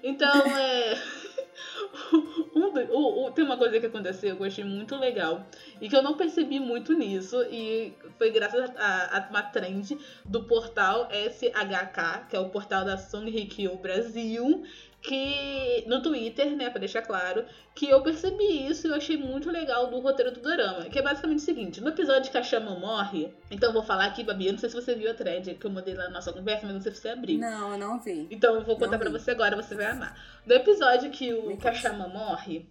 [0.03, 0.95] Então, é.
[2.57, 5.45] um do- tem uma coisa que aconteceu que eu achei muito legal
[5.81, 10.45] e que eu não percebi muito nisso e foi graças a, a uma trend do
[10.45, 14.65] portal SHK, que é o portal da Song Hikyo Brasil,
[15.01, 17.45] que no Twitter, né, pra deixar claro,
[17.75, 21.03] que eu percebi isso e eu achei muito legal do roteiro do dorama, que é
[21.03, 24.47] basicamente o seguinte, no episódio que a Chama morre, então eu vou falar aqui, Babi,
[24.47, 26.67] eu não sei se você viu a thread que eu mandei lá na nossa conversa,
[26.67, 27.39] mas não sei se você abriu.
[27.39, 28.27] Não, eu não vi.
[28.31, 29.09] Então eu vou contar vi.
[29.09, 30.21] você agora, você vai amar.
[30.45, 31.83] No episódio que o Me que a conte.
[31.83, 32.69] Chama morre,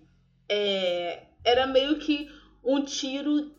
[0.50, 2.30] é, era meio que
[2.64, 3.56] um tiro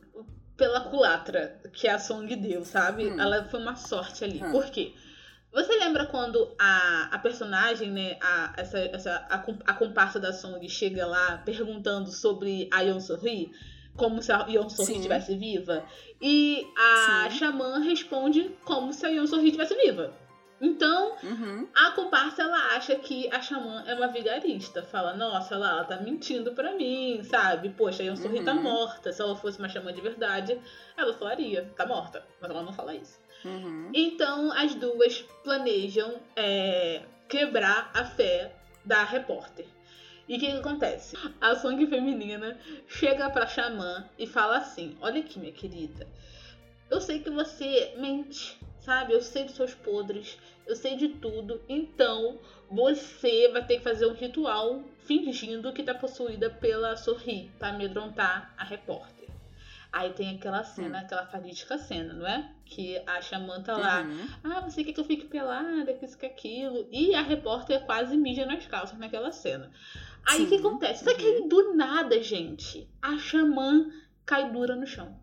[0.59, 3.07] pela culatra que a Song deu, sabe?
[3.07, 3.19] Hum.
[3.19, 4.43] Ela foi uma sorte ali.
[4.43, 4.51] Hum.
[4.51, 4.93] Por quê?
[5.53, 9.37] Você lembra quando a, a personagem, né, a, essa, essa, a,
[9.71, 13.51] a comparsa da Song chega lá perguntando sobre a Yeon Sorri?
[13.97, 15.85] Como se a Yeon Sorri estivesse viva?
[16.21, 17.39] E a Sim.
[17.39, 20.15] Xamã responde como se a Yeon Sorri estivesse viva.
[20.61, 21.69] Então, uhum.
[21.75, 24.83] a comparsa ela acha que a xamã é uma vigarista.
[24.83, 27.71] Fala, nossa, ela, ela tá mentindo pra mim, sabe?
[27.71, 28.57] Poxa, a Yeon Sorri tá uhum.
[28.59, 29.13] tá morta.
[29.13, 30.61] Se ela fosse uma xamã de verdade,
[30.97, 32.25] ela falaria, tá morta.
[32.41, 33.19] Mas ela não fala isso.
[33.45, 33.91] Uhum.
[33.95, 38.53] Então as duas planejam é, quebrar a fé
[38.85, 39.67] da repórter.
[40.29, 41.17] E o que, que, acontece?
[41.41, 46.07] A Song feminina chega pra Xamã e fala assim: Olha aqui, minha querida,
[46.91, 49.15] eu sei que você mente, sabe?
[49.15, 50.37] Eu sei dos seus podres,
[50.67, 52.39] eu sei de tudo, então
[52.71, 58.53] você vai ter que fazer um ritual fingindo que tá possuída pela Sorri para amedrontar
[58.57, 59.18] a repórter.
[59.91, 61.01] Aí tem aquela cena, hum.
[61.01, 62.53] aquela fatídica cena, não é?
[62.65, 64.29] Que a Xamã tá lá, uhum.
[64.45, 66.87] ah, você quer que eu fique pelada, que isso, que aquilo.
[66.93, 69.71] E a repórter quase mija nas calças naquela cena.
[70.29, 71.05] Aí o que acontece?
[71.05, 71.49] Só que aí, uhum.
[71.49, 73.91] do nada, gente, a Xamã
[74.27, 75.19] cai dura no chão.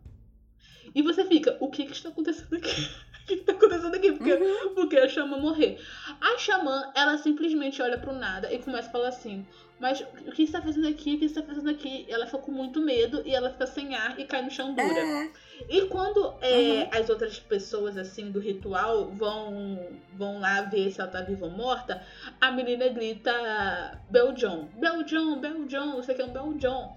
[0.96, 2.90] E você fica, o que que está acontecendo aqui?
[3.26, 4.12] O que, que tá acontecendo aqui?
[4.12, 4.76] Porque, uhum.
[4.76, 5.80] porque a Xamã morrer.
[6.22, 9.44] A Xamã, ela simplesmente olha pro nada e começa a falar assim:
[9.80, 11.16] mas o que está fazendo aqui?
[11.16, 12.06] O que está fazendo aqui?
[12.08, 15.00] Ela fica com muito medo e ela fica sem ar e cai no chão dura.
[15.00, 15.30] É.
[15.68, 16.90] E quando é, uhum.
[16.92, 21.52] as outras pessoas assim do ritual vão vão lá ver se ela tá viva ou
[21.52, 22.04] morta,
[22.40, 26.96] a menina grita Bel John, Bel John, Bel John, você quer um Bel John.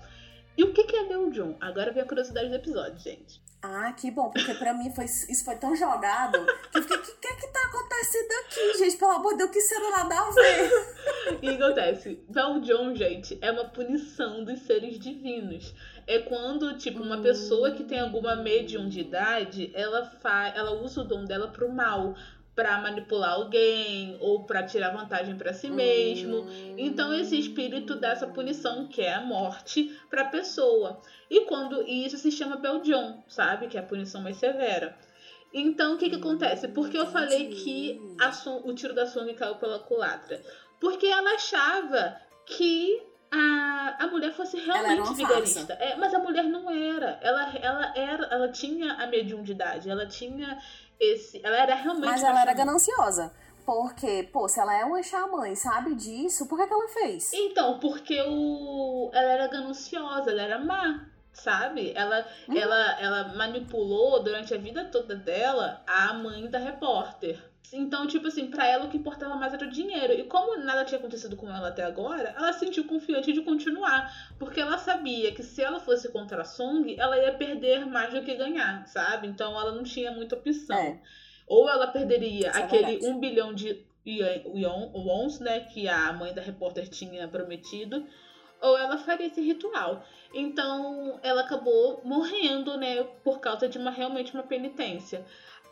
[0.59, 1.57] E o que, que é Bel John?
[1.61, 3.41] Agora vem a curiosidade do episódio, gente.
[3.61, 6.39] Ah, que bom, porque pra mim foi, isso foi tão jogado
[6.71, 8.97] que eu fiquei, o que, que é que tá acontecendo aqui, gente?
[8.97, 11.39] Pelo amor de Deus, que será nada a ver?
[11.43, 15.75] e acontece, Val John, gente, é uma punição dos seres divinos.
[16.07, 17.23] É quando, tipo, uma hum.
[17.23, 22.15] pessoa que tem alguma mediunidade, ela, faz, ela usa o dom dela pro mal
[22.59, 26.45] para manipular alguém ou para tirar vantagem para si mesmo.
[26.77, 31.01] Então esse espírito dá essa punição que é a morte para a pessoa.
[31.31, 34.99] E quando e isso se chama Beldion, sabe, que é a punição mais severa.
[35.55, 36.67] Então o que que acontece?
[36.67, 38.33] Porque eu falei que a,
[38.65, 40.43] o tiro da Song caiu pela culatra,
[40.81, 43.01] porque ela achava que
[43.31, 45.73] a, a mulher fosse realmente vigarista.
[45.75, 47.19] É, mas a mulher não era.
[47.23, 50.59] Ela, ela era, ela tinha a mediunidade, ela tinha
[50.99, 51.45] esse.
[51.45, 52.07] Ela era realmente.
[52.07, 53.33] Mas ela era gananciosa.
[53.65, 57.31] Porque, pô, se ela é uma xamã e sabe disso, por que, que ela fez?
[57.35, 59.11] Então, porque o...
[59.13, 61.93] ela era gananciosa, ela era má, sabe?
[61.95, 62.57] Ela, hum.
[62.57, 67.39] ela, ela manipulou durante a vida toda dela a mãe da repórter.
[67.73, 70.13] Então, tipo assim, pra ela o que importava mais era o dinheiro.
[70.15, 74.11] E como nada tinha acontecido com ela até agora, ela se sentiu confiante de continuar.
[74.39, 78.23] Porque ela sabia que se ela fosse contra a Song, ela ia perder mais do
[78.23, 79.27] que ganhar, sabe?
[79.27, 80.77] Então ela não tinha muita opção.
[80.79, 80.99] É.
[81.47, 83.87] Ou ela perderia Isso é aquele é um bilhão de
[84.95, 85.61] wons, né?
[85.61, 88.07] Que a mãe da repórter tinha prometido.
[88.61, 90.03] Ou ela faria esse ritual.
[90.35, 93.05] Então ela acabou morrendo, né?
[93.23, 95.25] Por causa de uma realmente uma penitência.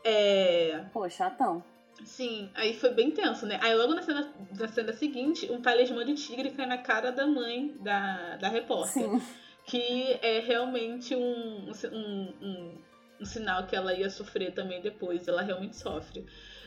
[0.05, 0.85] É...
[0.93, 1.65] Pô, chatão.
[2.05, 3.59] Sim, aí foi bem tenso, né?
[3.63, 7.27] Aí logo na cena, na cena seguinte, um talismã de tigre cai na cara da
[7.27, 9.03] mãe da, da repórter.
[9.03, 9.23] Sim.
[9.65, 12.79] Que é realmente um, um, um,
[13.21, 15.27] um sinal que ela ia sofrer também depois.
[15.27, 16.25] Ela realmente sofre.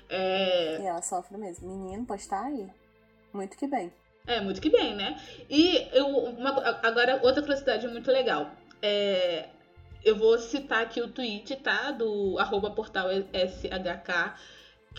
[0.09, 0.81] É...
[0.81, 1.69] E ela sofre mesmo.
[1.69, 2.67] Menino, pode estar aí.
[3.31, 3.93] Muito que bem.
[4.27, 5.17] É, muito que bem, né?
[5.49, 6.49] E eu, uma,
[6.83, 8.51] agora, outra curiosidade muito legal.
[8.81, 9.47] É,
[10.03, 11.91] eu vou citar aqui o tweet, tá?
[11.91, 14.35] Do arroba portal SHK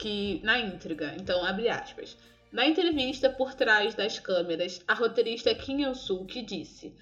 [0.01, 2.17] que na íntegra, então abre aspas.
[2.51, 6.97] Na entrevista por trás das câmeras, a roteirista Kim Il-suk disse: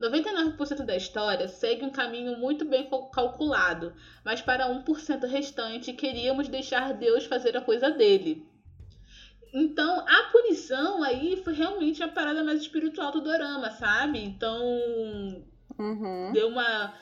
[0.00, 3.92] 99% da história segue um caminho muito bem calculado,
[4.24, 8.46] mas para 1% restante queríamos deixar Deus fazer a coisa dele.
[9.52, 14.18] Então, a punição aí foi realmente a parada mais espiritual do dorama, sabe?
[14.18, 14.60] Então,
[15.78, 16.32] uhum.
[16.32, 16.94] deu uma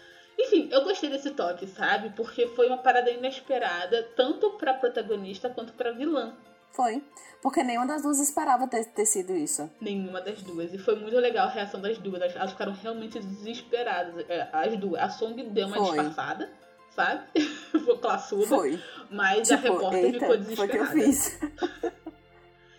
[0.52, 2.10] enfim, eu gostei desse toque, sabe?
[2.10, 6.34] Porque foi uma parada inesperada, tanto pra protagonista quanto pra vilã.
[6.70, 7.02] Foi.
[7.40, 9.68] Porque nenhuma das duas esperava ter, ter sido isso.
[9.80, 10.72] Nenhuma das duas.
[10.72, 12.20] E foi muito legal a reação das duas.
[12.20, 14.24] Elas ficaram realmente desesperadas.
[14.28, 15.02] É, as duas.
[15.02, 15.86] A Song deu uma foi.
[15.86, 16.50] disfarçada,
[16.90, 17.26] sabe?
[17.84, 18.46] Foi classuda.
[18.46, 18.82] Foi.
[19.10, 20.86] Mas tipo, a repórter eita, ficou desesperada.
[20.86, 21.40] Foi que eu fiz.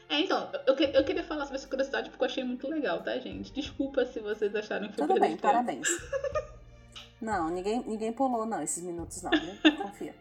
[0.10, 3.02] É, então, eu, que, eu queria falar sobre essa curiosidade porque eu achei muito legal,
[3.02, 3.52] tá, gente?
[3.52, 5.88] Desculpa se vocês acharam que foi Tudo bem, parabéns.
[7.22, 9.58] Não, ninguém, ninguém pulou, não, esses minutos não, né?
[9.82, 10.14] Confia.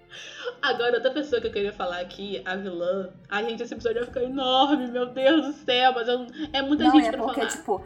[0.62, 3.10] Agora, outra pessoa que eu queria falar aqui, a vilã.
[3.28, 6.84] Ai, gente, esse episódio vai ficar enorme, meu Deus do céu, mas eu, é muita
[6.84, 7.52] não, gente é pra porque, falar.
[7.52, 7.84] tipo.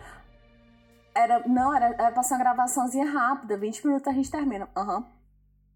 [1.14, 4.68] Era, não, era, era pra ser uma gravaçãozinha rápida, 20 minutos a gente termina.
[4.76, 4.98] Aham.
[4.98, 5.15] Uhum.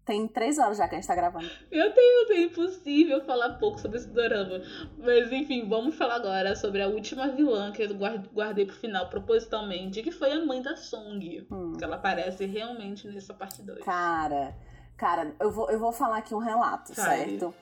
[0.05, 1.49] Tem três horas já que a gente tá gravando.
[1.71, 4.61] Eu tenho, é impossível falar pouco sobre esse dorama.
[4.97, 7.89] Mas enfim, vamos falar agora sobre a última vilã que eu
[8.33, 11.47] guardei pro final propositalmente, que foi a mãe da Song.
[11.51, 11.73] Hum.
[11.77, 13.83] Que ela aparece realmente nessa parte 2.
[13.83, 14.55] Cara,
[14.97, 17.53] cara, eu vou, eu vou falar aqui um relato, certo?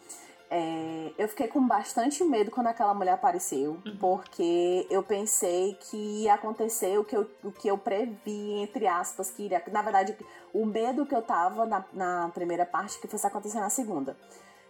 [0.52, 3.98] É, eu fiquei com bastante medo quando aquela mulher apareceu, uhum.
[4.00, 9.30] porque eu pensei que ia acontecer o que eu, o que eu previ, entre aspas,
[9.30, 9.62] que iria.
[9.72, 10.18] Na verdade,
[10.52, 14.18] o medo que eu tava na, na primeira parte que fosse acontecer na segunda.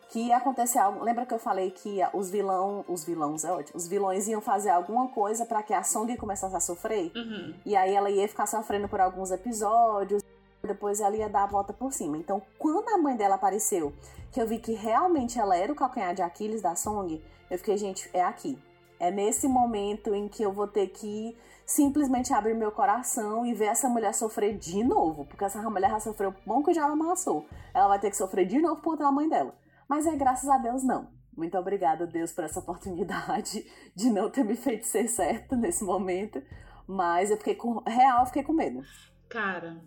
[0.10, 1.04] Que ia acontecer algo.
[1.04, 2.84] Lembra que eu falei que os vilão.
[2.88, 3.78] Os vilões é ótimo.
[3.78, 7.12] Os vilões iam fazer alguma coisa para que a Song começasse a sofrer?
[7.16, 7.54] Uhum.
[7.66, 10.24] E aí ela ia ficar sofrendo por alguns episódios
[10.68, 12.18] depois ela ia dar a volta por cima.
[12.18, 13.94] Então, quando a mãe dela apareceu,
[14.32, 17.78] que eu vi que realmente ela era o calcanhar de Aquiles da Song, eu fiquei,
[17.78, 18.58] gente, é aqui.
[19.00, 23.66] É nesse momento em que eu vou ter que simplesmente abrir meu coração e ver
[23.66, 25.26] essa mulher sofrer de novo.
[25.26, 27.48] Porque essa mulher já sofreu bom que já amassou.
[27.74, 29.56] Ela vai ter que sofrer de novo por a mãe dela.
[29.88, 31.10] Mas é graças a Deus não.
[31.36, 33.66] Muito obrigada, Deus, por essa oportunidade
[33.96, 36.42] de não ter me feito ser certo nesse momento.
[36.86, 37.82] Mas eu fiquei com.
[37.88, 38.82] Real, eu fiquei com medo.
[39.30, 39.82] Cara,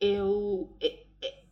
[0.00, 0.74] eu.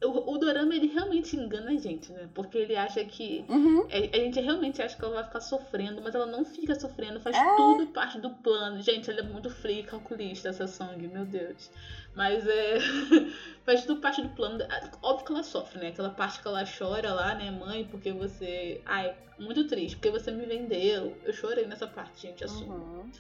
[0.01, 2.29] É, é, o, o Dorama ele realmente engana a gente, né?
[2.35, 3.45] Porque ele acha que.
[3.49, 3.83] Uhum.
[3.83, 7.21] A, a, gente realmente acha que ela vai ficar sofrendo, mas ela não fica sofrendo,
[7.21, 7.57] faz é.
[7.57, 8.81] tudo parte do plano.
[8.83, 11.71] Gente, ela é muito fria calculista, essa Song, meu Deus.
[12.15, 12.79] Mas é.
[13.65, 14.59] faz tudo parte do plano.
[15.03, 15.89] Óbvio que ela sofre, né?
[15.89, 18.81] Aquela parte que ela chora lá, né, mãe, porque você.
[18.87, 21.17] Ai, muito triste, porque você me vendeu.
[21.25, 22.75] Eu chorei nessa parte, gente, assumo.
[22.75, 23.11] Uhum.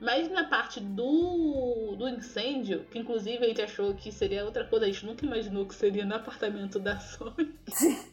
[0.00, 4.84] Mas na parte do, do incêndio, que inclusive a gente achou que seria outra coisa,
[4.84, 7.54] a gente nunca imaginou que seria no apartamento da Sony.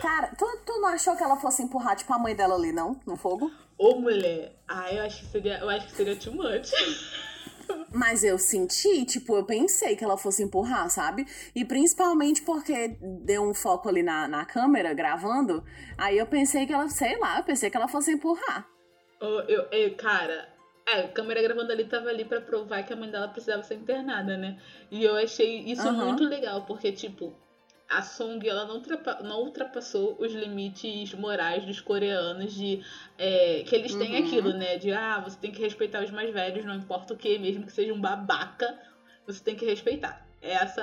[0.00, 3.00] Cara, tu, tu não achou que ela fosse empurrar, tipo, a mãe dela ali, não?
[3.06, 3.50] No fogo?
[3.76, 6.70] Ô, mulher, ah, eu acho que seria, eu acho que seria too much.
[7.92, 11.26] Mas eu senti, tipo, eu pensei que ela fosse empurrar, sabe?
[11.54, 15.64] E principalmente porque deu um foco ali na, na câmera gravando.
[15.96, 18.66] Aí eu pensei que ela, sei lá, eu pensei que ela fosse empurrar.
[19.20, 20.48] Oh, eu, eu, cara,
[20.86, 23.74] é, a câmera gravando ali tava ali para provar que a mãe dela precisava ser
[23.74, 24.58] internada, né?
[24.90, 26.06] E eu achei isso uhum.
[26.06, 27.34] muito legal, porque, tipo,
[27.88, 28.82] a Song ela não,
[29.22, 32.82] não ultrapassou os limites morais dos coreanos de
[33.18, 34.26] é, que eles têm uhum.
[34.26, 34.78] aquilo, né?
[34.78, 37.72] De ah, você tem que respeitar os mais velhos, não importa o que, mesmo que
[37.72, 38.78] seja um babaca,
[39.26, 40.26] você tem que respeitar.
[40.42, 40.82] É essa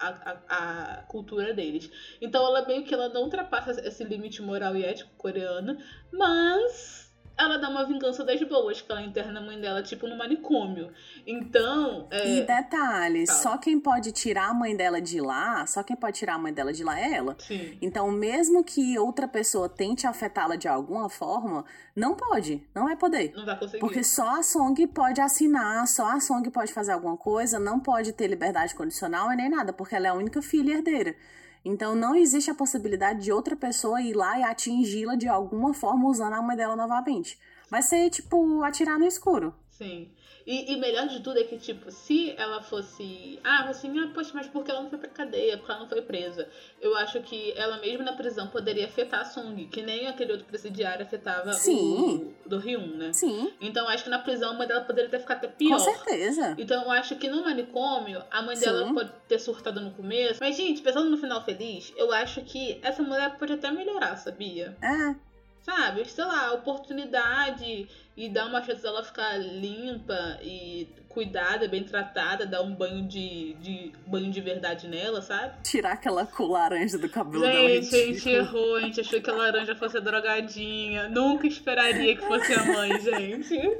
[0.00, 1.88] a, a, a, cultura deles.
[2.20, 5.78] Então ela meio que ela não ultrapassa esse limite moral e ético coreano,
[6.12, 7.03] mas
[7.36, 10.90] ela dá uma vingança das boas, que ela interna a mãe dela, tipo, no manicômio.
[11.26, 12.06] Então.
[12.10, 12.38] É...
[12.38, 16.34] E detalhe, só quem pode tirar a mãe dela de lá, só quem pode tirar
[16.34, 17.36] a mãe dela de lá é ela.
[17.38, 17.76] Sim.
[17.82, 21.64] Então, mesmo que outra pessoa tente afetá-la de alguma forma,
[21.94, 23.32] não pode, não vai poder.
[23.34, 23.80] Não vai conseguir.
[23.80, 28.12] Porque só a Song pode assinar, só a Song pode fazer alguma coisa, não pode
[28.12, 31.16] ter liberdade condicional e nem nada, porque ela é a única filha herdeira.
[31.64, 36.08] Então não existe a possibilidade de outra pessoa ir lá e atingi-la de alguma forma
[36.08, 37.38] usando a mãe dela novamente.
[37.70, 39.54] Vai ser tipo atirar no escuro.
[39.70, 40.10] Sim.
[40.46, 43.38] E, e, melhor de tudo é que, tipo, se ela fosse.
[43.42, 45.56] Ah, assim, ah, poxa, mas por que ela não foi pra cadeia?
[45.56, 46.48] Porque ela não foi presa?
[46.80, 50.46] Eu acho que ela mesmo na prisão poderia afetar a Song, que nem aquele outro
[50.46, 52.34] presidiário afetava Sim.
[52.44, 53.12] o do Ryun, né?
[53.12, 53.52] Sim.
[53.60, 55.78] Então acho que na prisão a mãe dela poderia ter ficado até pior.
[55.78, 56.54] Com certeza.
[56.58, 58.66] Então eu acho que no manicômio, a mãe Sim.
[58.66, 60.40] dela pode ter surtado no começo.
[60.40, 64.76] Mas, gente, pensando no final feliz, eu acho que essa mulher pode até melhorar, sabia?
[64.82, 65.33] É.
[65.64, 72.44] Sabe, sei lá, oportunidade e dar uma chance dela ficar limpa e cuidada, bem tratada,
[72.44, 75.54] dar um banho de, de banho de verdade nela, sabe?
[75.62, 77.68] Tirar aquela cor laranja do cabelo gente, dela.
[77.68, 81.08] Gente, a gente errou, a gente achou que a laranja fosse a drogadinha.
[81.08, 83.78] Nunca esperaria que fosse a mãe, gente.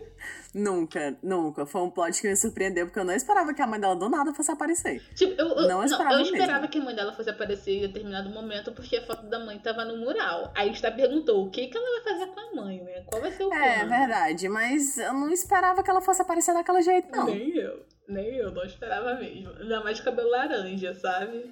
[0.54, 1.66] Nunca, nunca.
[1.66, 4.08] Foi um plot que me surpreendeu, porque eu não esperava que a mãe dela do
[4.08, 5.02] nada fosse aparecer.
[5.12, 6.68] Tipo, eu, eu não esperava, não, eu esperava mesmo.
[6.68, 9.84] que a mãe dela fosse aparecer em determinado momento, porque a foto da mãe tava
[9.84, 10.52] no mural.
[10.54, 13.02] Aí a gente tá perguntou o que, que ela vai fazer com a mãe, né?
[13.06, 13.94] Qual vai ser o é, plano?
[13.94, 17.23] É verdade, mas eu não esperava que ela fosse aparecer daquele jeito, não.
[17.26, 19.52] Nem eu, nem eu, não esperava mesmo.
[19.58, 21.50] Ainda mais de cabelo laranja, sabe?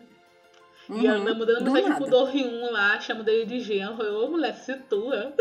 [0.89, 4.03] Uhum, e ela mudando mensagem pro Dorium lá, chama dele de genro.
[4.25, 5.33] Ô, mulher, situa.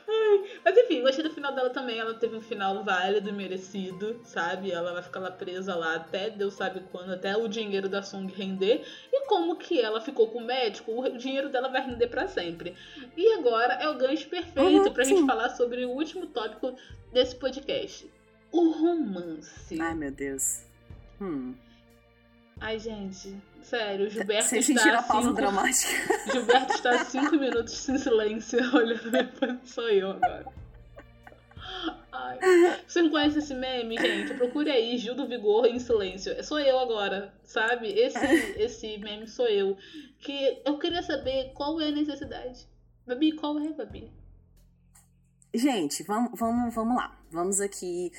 [0.63, 1.99] Mas enfim, gostei do final dela também.
[1.99, 4.71] Ela teve um final válido e merecido, sabe?
[4.71, 8.31] Ela vai ficar lá presa lá até Deus sabe quando, até o dinheiro da Song
[8.33, 8.85] render.
[9.11, 12.75] E como que ela ficou com o médico, o dinheiro dela vai render para sempre.
[13.15, 15.17] E agora é o gancho perfeito uhum, pra sim.
[15.17, 16.75] gente falar sobre o último tópico
[17.11, 18.09] desse podcast.
[18.51, 19.79] O romance.
[19.79, 20.63] Ai, meu Deus.
[21.21, 21.53] Hum.
[22.59, 24.61] Ai, gente, sério, o Gilberto está.
[24.61, 25.41] sentir a pausa cinco...
[25.41, 25.91] dramática.
[26.31, 30.45] Gilberto está cinco minutos em silêncio olhando sou eu agora.
[32.11, 32.39] Ai.
[32.87, 34.33] Você não conhece esse meme, gente?
[34.33, 36.43] Procure aí, Gil do Vigor em silêncio.
[36.43, 37.87] Sou eu agora, sabe?
[37.87, 38.19] Esse,
[38.59, 39.77] esse meme sou eu.
[40.19, 42.67] Que eu queria saber qual é a necessidade.
[43.07, 44.11] Babi, qual é, Babi?
[45.53, 47.17] Gente, vamos, vamos, vamos lá.
[47.31, 48.11] Vamos aqui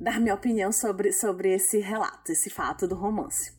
[0.00, 3.52] dar minha opinião sobre, sobre esse relato, esse fato do romance.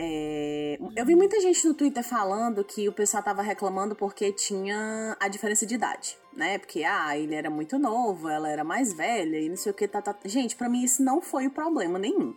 [0.00, 5.16] É, eu vi muita gente no Twitter falando que o pessoal tava reclamando porque tinha
[5.18, 6.56] a diferença de idade, né?
[6.56, 9.88] Porque, ah, ele era muito novo, ela era mais velha e não sei o que.
[9.88, 10.14] Tá, tá.
[10.24, 12.32] Gente, para mim isso não foi o problema nenhum.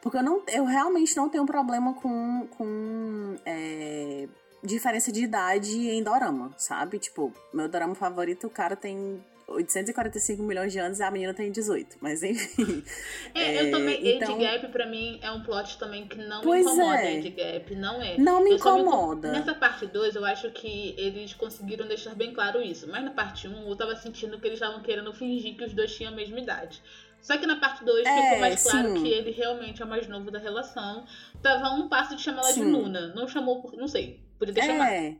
[0.00, 4.28] Porque eu, não, eu realmente não tenho problema com, com é,
[4.62, 7.00] diferença de idade em dorama, sabe?
[7.00, 9.20] Tipo, meu dorama favorito, o cara tem
[9.50, 11.96] 845 milhões de anos e a menina tem 18.
[12.00, 12.84] Mas enfim.
[13.34, 14.16] É, é eu também.
[14.16, 14.36] Então...
[14.36, 17.02] Age Gap, pra mim, é um plot também que não pois me incomoda.
[17.02, 17.18] É.
[17.18, 18.16] Age Gap, não é.
[18.16, 19.28] Não me eu incomoda.
[19.28, 19.38] Me...
[19.38, 22.88] Nessa parte 2, eu acho que eles conseguiram deixar bem claro isso.
[22.88, 25.74] Mas na parte 1, um, eu tava sentindo que eles estavam querendo fingir que os
[25.74, 26.80] dois tinham a mesma idade.
[27.20, 29.02] Só que na parte 2 é, ficou mais claro sim.
[29.02, 31.04] que ele realmente é o mais novo da relação.
[31.42, 32.64] Tava um passo de chamar ela sim.
[32.64, 33.08] de Luna.
[33.14, 33.76] Não chamou por.
[33.76, 34.20] Não sei.
[34.40, 34.66] Podia ter é.
[34.66, 35.16] chamado.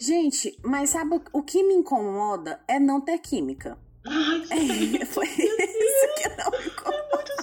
[0.00, 3.78] Gente, mas sabe o que me incomoda é não ter química.
[4.06, 4.42] Ai,
[5.00, 7.34] é, foi isso que não me incomoda.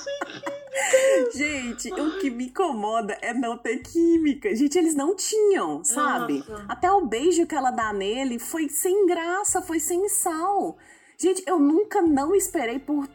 [1.32, 4.55] Gente, o que me incomoda é não ter química.
[4.55, 6.39] Gente, eles não tinham, sabe?
[6.39, 6.65] Nossa.
[6.67, 10.76] Até o beijo que ela dá nele foi sem graça, foi sem sal.
[11.17, 13.07] Gente, eu nunca não esperei por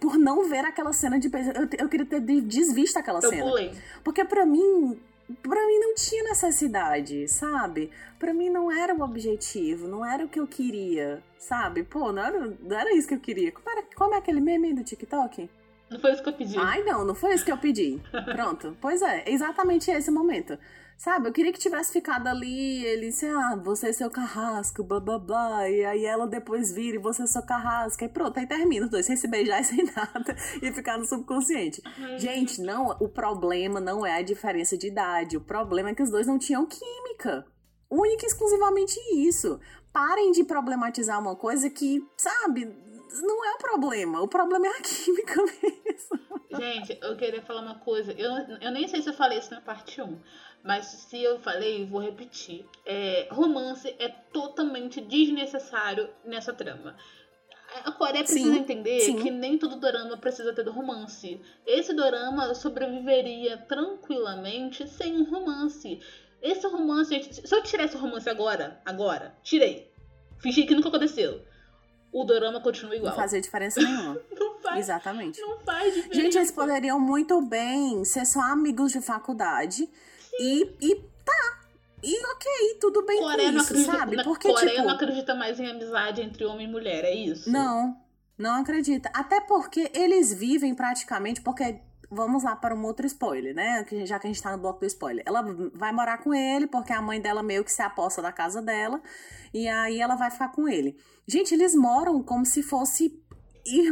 [0.00, 1.50] por não ver aquela cena de beijo.
[1.52, 3.44] Eu, eu queria ter desvisto aquela eu cena.
[3.44, 3.72] Pulei.
[4.02, 4.98] Porque para mim,
[5.42, 7.90] para mim não tinha necessidade, sabe?
[8.18, 11.82] Para mim não era o objetivo, não era o que eu queria, sabe?
[11.82, 13.52] Pô, não era, não era isso que eu queria.
[13.52, 15.48] Como, era, como é aquele meme do TikTok?
[15.90, 16.58] Não foi isso que eu pedi.
[16.58, 18.00] Ai, não, não foi isso que eu pedi.
[18.34, 18.76] Pronto.
[18.80, 20.58] pois é, exatamente esse momento.
[20.98, 24.98] Sabe, eu queria que tivesse ficado ali, ele disse, ah, você é seu carrasco, blá
[24.98, 25.70] blá blá.
[25.70, 28.02] E aí ela depois vira e você é seu carrasco.
[28.02, 31.04] E pronto, aí termina os dois sem se beijar e sem nada e ficar no
[31.04, 31.80] subconsciente.
[32.16, 35.36] Gente, não, o problema não é a diferença de idade.
[35.36, 37.46] O problema é que os dois não tinham química.
[37.88, 39.60] Única e exclusivamente isso.
[39.92, 42.64] Parem de problematizar uma coisa que, sabe,
[43.22, 44.20] não é o problema.
[44.20, 46.28] O problema é a química mesmo.
[46.50, 48.12] Gente, eu queria falar uma coisa.
[48.12, 50.20] Eu, eu nem sei se eu falei isso na parte 1.
[50.68, 52.66] Mas se eu falei, vou repetir.
[52.84, 56.94] É, romance é totalmente desnecessário nessa trama.
[57.86, 59.16] A Coreia precisa sim, entender sim.
[59.16, 61.40] que nem todo dorama precisa ter romance.
[61.66, 66.00] Esse dorama sobreviveria tranquilamente sem um romance.
[66.42, 69.90] Esse romance, gente, se eu tirar esse romance agora, agora, tirei.
[70.38, 71.46] Fingi que nunca aconteceu.
[72.12, 73.14] O dorama continua igual.
[73.14, 74.20] Não fazia diferença nenhuma.
[74.38, 74.80] não faz.
[74.80, 75.40] Exatamente.
[75.40, 76.20] Não faz diferença.
[76.20, 79.88] Gente, eles poderiam muito bem ser só amigos de faculdade
[80.38, 81.60] e, e tá.
[82.02, 84.22] E ok, tudo bem Coreia com isso, acredita, sabe?
[84.22, 87.50] Porque, Coreia tipo, não acredita mais em amizade entre homem e mulher, é isso?
[87.50, 87.96] Não,
[88.36, 89.10] não acredita.
[89.12, 91.80] Até porque eles vivem praticamente, porque
[92.10, 93.84] vamos lá para um outro spoiler, né?
[94.04, 95.22] Já que a gente tá no bloco do spoiler.
[95.26, 95.42] Ela
[95.74, 99.00] vai morar com ele, porque a mãe dela meio que se aposta da casa dela,
[99.52, 100.96] e aí ela vai ficar com ele.
[101.26, 103.20] Gente, eles moram como se fosse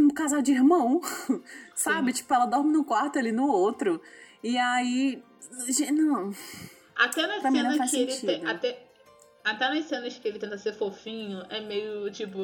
[0.00, 1.00] um casal de irmão,
[1.74, 2.12] sabe?
[2.12, 2.18] Sim.
[2.18, 4.00] Tipo, ela dorme num quarto, ele no outro.
[4.42, 5.22] E aí
[5.92, 6.32] não.
[6.96, 8.12] Até nas cenas que ele.
[8.12, 8.78] Te, até,
[9.44, 12.40] até nas cenas que ele tenta ser fofinho, é meio tipo.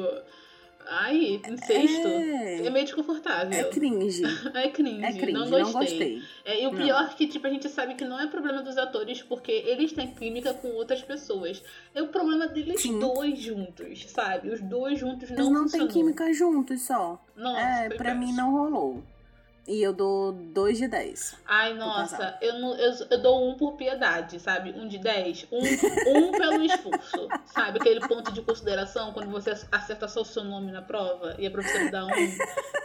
[0.85, 2.07] Ai, incesto.
[2.07, 3.57] É, é meio desconfortável.
[3.57, 4.21] É cringe.
[4.53, 5.03] é cringe.
[5.05, 5.63] É cringe, não gostei.
[5.63, 6.21] Não gostei.
[6.43, 8.77] É, e o pior é que, tipo, a gente sabe que não é problema dos
[8.77, 11.63] atores, porque eles têm química com outras pessoas.
[11.95, 12.99] É o problema deles Sim.
[12.99, 14.49] dois juntos, sabe?
[14.49, 17.23] Os dois juntos não Eles não têm química juntos só.
[17.33, 19.03] Nossa, é, pra mim não rolou.
[19.65, 21.37] E eu dou 2 de 10.
[21.45, 24.71] Ai, nossa, eu, não, eu, eu dou um por piedade, sabe?
[24.71, 25.47] Um de 10.
[25.51, 25.59] Um,
[26.17, 27.79] um pelo esforço, sabe?
[27.79, 31.51] Aquele ponto de consideração quando você acerta só o seu nome na prova e a
[31.51, 32.09] professora dá um.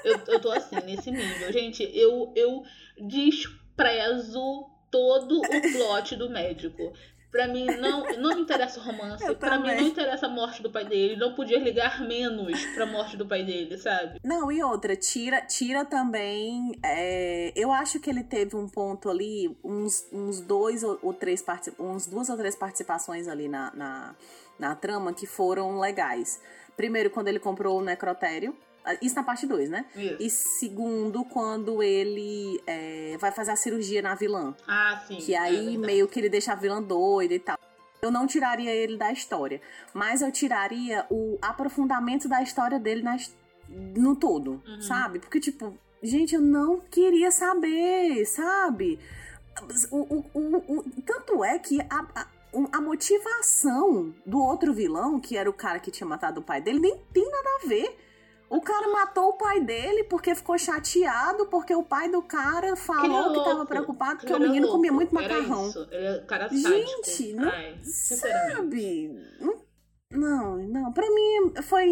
[0.05, 1.53] Eu, eu tô assim, nesse nível.
[1.53, 2.63] Gente, eu, eu
[2.97, 6.93] desprezo todo o plot do médico.
[7.31, 9.23] Pra mim, não, não me interessa o romance.
[9.27, 9.77] Eu pra também.
[9.77, 11.17] mim, não interessa a morte do pai dele.
[11.17, 14.19] Não podia ligar menos pra morte do pai dele, sabe?
[14.25, 16.73] Não, e outra, tira, tira também.
[16.83, 21.45] É, eu acho que ele teve um ponto ali, uns, uns dois ou, ou três
[21.79, 24.17] uns duas ou três participações ali na, na,
[24.59, 26.41] na trama que foram legais.
[26.77, 28.57] Primeiro, quando ele comprou o necrotério.
[29.03, 29.85] Isso na parte 2, né?
[29.95, 30.17] Isso.
[30.21, 34.55] E segundo, quando ele é, vai fazer a cirurgia na vilã.
[34.67, 35.17] Ah, sim.
[35.17, 37.59] Que aí é meio que ele deixa a vilã doida e tal.
[38.01, 39.61] Eu não tiraria ele da história,
[39.93, 43.17] mas eu tiraria o aprofundamento da história dele na,
[43.69, 44.81] no todo, uhum.
[44.81, 45.19] sabe?
[45.19, 48.99] Porque, tipo, gente, eu não queria saber, sabe?
[49.91, 52.27] O, o, o tanto é que a, a,
[52.73, 56.79] a, motivação do outro vilão, que era o cara que tinha matado o pai dele,
[56.79, 58.08] nem tem nada a ver
[58.51, 63.33] O cara matou o pai dele porque ficou chateado, porque o pai do cara falou
[63.33, 64.77] que, tava preocupado porque o menino louco.
[64.77, 65.71] comia muito macarrão.
[65.91, 69.11] Era é cara Gente, não Ai, sabe?
[70.11, 70.93] Não, não.
[70.93, 71.89] Pra mim foi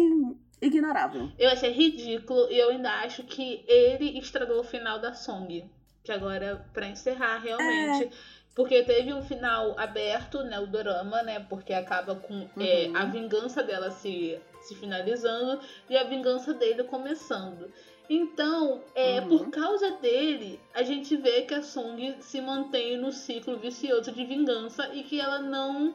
[0.59, 1.29] ignorável.
[1.37, 5.69] Eu achei ridículo e eu ainda acho que ele estragou o final da Song.
[6.03, 8.05] Que agora, pra encerrar, realmente.
[8.05, 8.09] É.
[8.55, 10.59] Porque teve um final aberto, né?
[10.59, 11.45] O dorama, né?
[11.47, 12.49] Porque acaba com uhum.
[12.57, 15.59] é, a vingança dela se se finalizando
[15.89, 17.71] e a vingança dele começando.
[18.09, 19.27] Então, é, uhum.
[19.27, 24.23] por causa dele, a gente vê que a Song se mantém no ciclo vicioso de
[24.23, 25.93] vingança e que ela não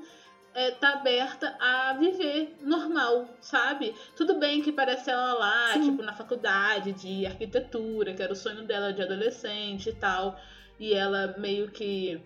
[0.54, 3.94] é, tá aberta a viver normal, sabe?
[4.14, 5.90] Tudo bem que parece ela lá, Sim.
[5.90, 10.38] tipo, na faculdade de arquitetura, que era o sonho dela de adolescente e tal.
[10.78, 12.20] E ela meio que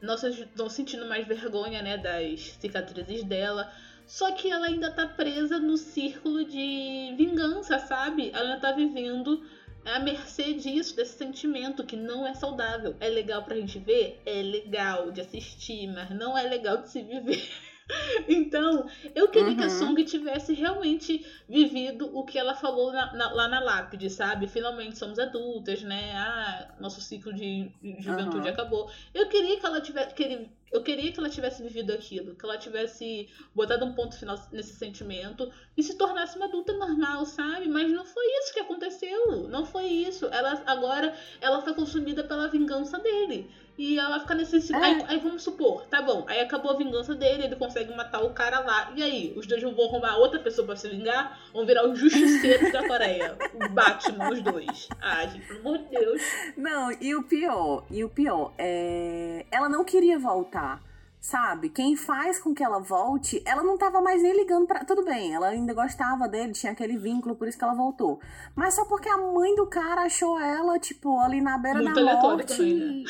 [0.00, 3.70] não, se, não sentindo mais vergonha, né, das cicatrizes dela.
[4.08, 8.30] Só que ela ainda tá presa no círculo de vingança, sabe?
[8.32, 9.44] Ela ainda tá vivendo
[9.84, 12.96] à mercê disso, desse sentimento que não é saudável.
[13.00, 14.18] É legal pra gente ver?
[14.24, 17.46] É legal de assistir, mas não é legal de se viver.
[18.28, 19.56] Então, eu queria uhum.
[19.56, 19.78] que a uhum.
[19.78, 24.46] Song tivesse realmente vivido o que ela falou na, na, lá na lápide, sabe?
[24.46, 26.12] Finalmente somos adultas, né?
[26.14, 28.52] Ah, nosso ciclo de juventude uhum.
[28.52, 28.90] acabou.
[29.14, 30.14] Eu queria que ela tivesse.
[30.14, 34.38] Que eu queria que ela tivesse vivido aquilo, que ela tivesse botado um ponto final
[34.52, 37.66] nesse sentimento e se tornasse uma adulta normal, sabe?
[37.68, 39.48] Mas não foi isso que aconteceu.
[39.48, 40.26] Não foi isso.
[40.26, 43.50] Ela agora ela foi consumida pela vingança dele.
[43.78, 44.74] E ela fica nesse.
[44.74, 44.76] É.
[44.76, 46.24] Aí, aí, vamos supor, tá bom.
[46.26, 48.92] Aí acabou a vingança dele, ele consegue matar o cara lá.
[48.96, 49.32] E aí?
[49.36, 51.40] Os dois vão arrumar outra pessoa pra se vingar?
[51.52, 53.36] Vão virar os justiceiros da Coreia.
[53.54, 54.88] O Batman, os dois.
[55.00, 56.22] Ah, gente, pelo amor de Deus.
[56.56, 59.46] Não, e o pior, e o pior, é.
[59.50, 60.82] Ela não queria voltar
[61.20, 61.68] sabe?
[61.68, 65.34] Quem faz com que ela volte, ela não tava mais nem ligando para Tudo bem,
[65.34, 68.20] ela ainda gostava dele, tinha aquele vínculo, por isso que ela voltou.
[68.54, 72.20] Mas só porque a mãe do cara achou ela, tipo, ali na beira Muito da
[72.20, 72.56] morte.
[72.56, 73.04] Também, né?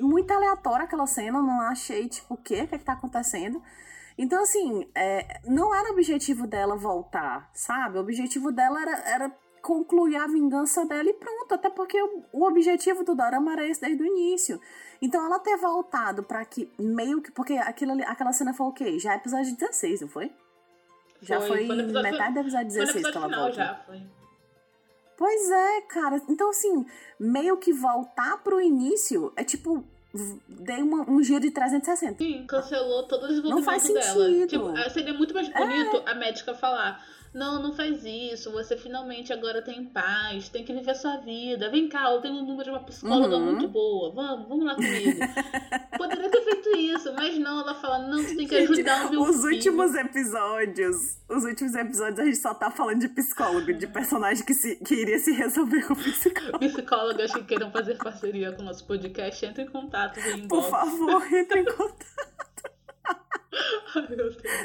[0.00, 2.62] Muito aleatória aquela cena, não achei, tipo, o quê?
[2.62, 3.62] O que, é que tá acontecendo?
[4.16, 7.98] Então, assim, é, não era o objetivo dela voltar, sabe?
[7.98, 11.54] O objetivo dela era, era concluir a vingança dela e pronto.
[11.54, 14.60] Até porque o, o objetivo do Dorama era esse desde o início.
[15.00, 17.30] Então ela ter voltado para que meio que.
[17.30, 18.98] Porque aquilo aquela cena foi o quê?
[18.98, 20.30] Já é episódio 16, não foi?
[21.22, 23.52] Já foi, foi, foi metade do episódio 16 que ela volta.
[23.52, 24.19] Já foi.
[25.20, 26.22] Pois é, cara.
[26.30, 26.86] Então, assim,
[27.18, 29.84] meio que voltar pro início é tipo.
[30.48, 32.16] Dei uma, um giro de 360.
[32.16, 34.02] Sim, cancelou todo o desenvolvimento Não faz dela.
[34.02, 34.46] Sentido.
[34.48, 36.10] Tipo, seria muito mais bonito é.
[36.10, 38.50] a médica falar não, não faz isso.
[38.50, 41.70] Você finalmente agora tem paz, tem que viver a sua vida.
[41.70, 43.44] Vem cá, eu tenho o um número de uma psicóloga uhum.
[43.44, 44.12] muito boa.
[44.12, 45.20] Vamos, vamos lá comigo.
[45.96, 49.22] Poderia ter feito isso, mas não, ela fala, não, você tem que ajudar o meu
[49.22, 49.54] Os filho.
[49.54, 54.54] últimos episódios, os últimos episódios a gente só tá falando de psicólogo, de personagem que,
[54.54, 56.58] se, que iria se resolver com psicólogo.
[56.58, 60.18] Psicólogas que queiram fazer parceria com o nosso podcast, entre em contato.
[60.48, 62.06] Por favor, entre em contato.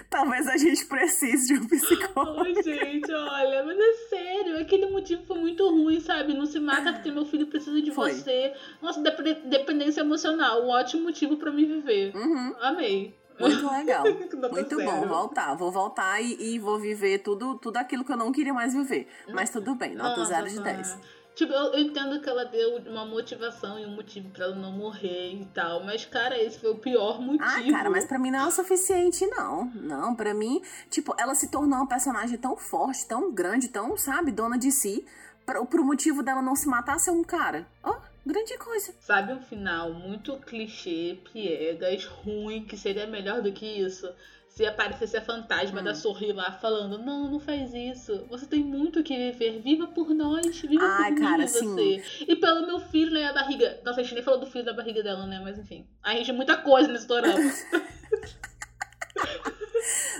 [0.10, 2.42] Talvez a gente precise de um psicólogo.
[2.42, 6.34] Ai, gente, olha, mas é sério, aquele motivo foi muito ruim, sabe?
[6.34, 8.14] Não se mata porque meu filho precisa de foi.
[8.14, 8.54] você.
[8.82, 12.16] Nossa, dependência emocional, um ótimo motivo para me viver.
[12.16, 12.56] Uhum.
[12.62, 13.16] Amei.
[13.40, 14.04] Muito legal.
[14.52, 15.00] Muito bom.
[15.00, 15.56] Vou voltar.
[15.56, 19.08] Vou voltar e, e, vou viver tudo, tudo aquilo que eu não queria mais viver.
[19.34, 20.98] Mas tudo bem, nota 0 de 10.
[21.36, 24.72] Tipo, eu, eu, entendo que ela deu uma motivação e um motivo para ela não
[24.72, 25.84] morrer e tal.
[25.84, 27.44] Mas, cara, esse foi o pior motivo.
[27.44, 29.66] Ah, cara, mas pra mim não é o suficiente, não.
[29.76, 34.32] Não, para mim, tipo, ela se tornou uma personagem tão forte, tão grande, tão, sabe,
[34.32, 35.06] dona de si,
[35.46, 37.68] pro, pro motivo dela não se matar ser um cara.
[37.84, 37.92] Ó.
[37.92, 38.94] Oh, grande coisa.
[39.02, 44.10] Sabe um final muito clichê, piegas, ruim, que seria melhor do que isso?
[44.56, 45.84] Se aparecesse a fantasma hum.
[45.84, 48.26] da Sorri lá falando: Não, não faz isso.
[48.30, 49.60] Você tem muito que viver.
[49.60, 50.62] Viva por nós.
[50.62, 52.04] Viva Ai, por cara, mim, você.
[52.22, 53.82] E pelo meu filho na né, barriga.
[53.84, 55.42] Nossa, a gente nem falou do filho da barriga dela, né?
[55.44, 55.86] Mas enfim.
[56.02, 57.38] A gente é muita coisa nesse dorama.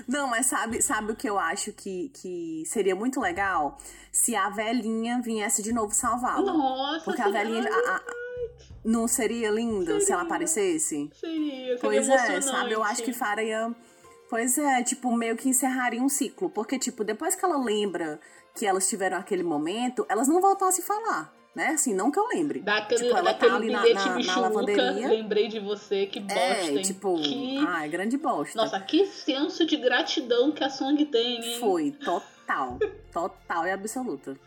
[0.08, 3.78] Não, mas sabe, sabe o que eu acho que, que seria muito legal?
[4.12, 6.54] Se a velhinha viesse de novo salvá-la.
[6.54, 7.68] Nossa, Porque a velhinha.
[7.68, 8.02] A, a,
[8.84, 11.10] não seria lindo seria, se ela aparecesse?
[11.14, 12.74] Seria, seria Pois é, sabe?
[12.74, 13.74] Eu acho que faria
[14.30, 16.50] Pois é, tipo, meio que encerraria um ciclo.
[16.50, 18.20] Porque, tipo, depois que ela lembra
[18.56, 21.34] que elas tiveram aquele momento, elas não voltam a se falar.
[21.56, 21.68] Né?
[21.68, 22.60] Assim, não que eu lembre.
[22.60, 25.08] Daquele, tipo, ela tá ali na, na, na lavanderia.
[25.08, 26.38] Lembrei de você, que bosta.
[26.38, 27.66] É, tipo, que...
[27.66, 28.58] ai, grande bosta.
[28.58, 31.60] Nossa, que senso de gratidão que a Song tem, hein?
[31.62, 32.78] Foi, total.
[33.10, 34.38] total e absoluta.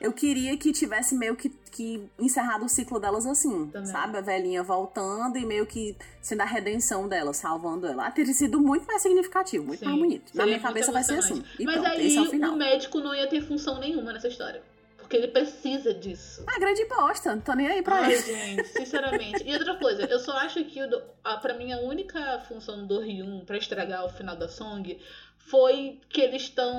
[0.00, 3.86] Eu queria que tivesse meio que, que encerrado o ciclo delas assim, Também.
[3.90, 4.16] sabe?
[4.18, 8.06] A velhinha voltando e meio que sendo a redenção dela, salvando ela.
[8.06, 10.32] Ah, teria sido muito mais significativo, muito Sim, mais bonito.
[10.36, 11.42] Na minha cabeça vai ser assim.
[11.58, 12.52] E Mas pronto, aí esse é o final.
[12.52, 14.62] o médico não ia ter função nenhuma nessa história.
[14.98, 16.44] Porque ele precisa disso.
[16.46, 18.22] Ah, grande bosta, não tô nem aí pra Ai, ele.
[18.22, 19.42] gente, sinceramente.
[19.42, 22.86] E outra coisa, eu só acho que o do, a, pra mim a única função
[22.86, 24.98] do Ryun pra estragar o final da Song
[25.50, 26.72] foi que eles estão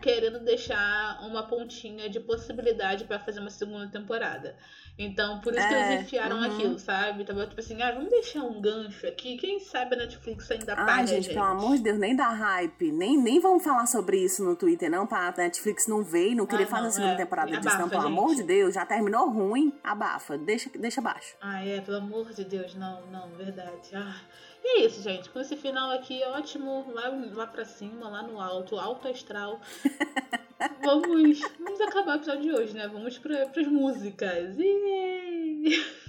[0.00, 4.56] querendo deixar uma pontinha de possibilidade pra fazer uma segunda temporada.
[4.98, 6.44] Então, por isso que É, eles enfiaram uhum.
[6.44, 7.24] aquilo, sabe?
[7.24, 9.36] Tava tipo assim, ah, vamos deixar um gancho aqui.
[9.36, 12.28] Quem sabe a Netflix ainda paga Ai, a gente, pelo amor de Deus, nem dá
[12.30, 12.90] hype.
[12.90, 16.46] Nem, nem vamos falar sobre isso no Twitter, não, pra Netflix não ver e não
[16.46, 17.16] querer Ah, fazer a segunda é.
[17.16, 18.38] temporada disso, Abafa, não, pelo amor gente.
[18.38, 18.74] de Deus.
[18.74, 20.36] Já terminou ruim, abafa.
[20.36, 21.36] Deixa, deixa baixo.
[21.40, 23.90] Ah, é, pelo amor de Deus, não, não, verdade.
[23.94, 24.20] Ah.
[24.64, 25.30] E é isso, gente.
[25.30, 29.60] Com esse final aqui ótimo, lá, lá pra cima, lá no alto, alto astral.
[30.84, 32.88] vamos, vamos acabar o episódio de hoje, né?
[32.88, 34.58] Vamos pra, pras músicas.
[34.58, 36.08] Yay!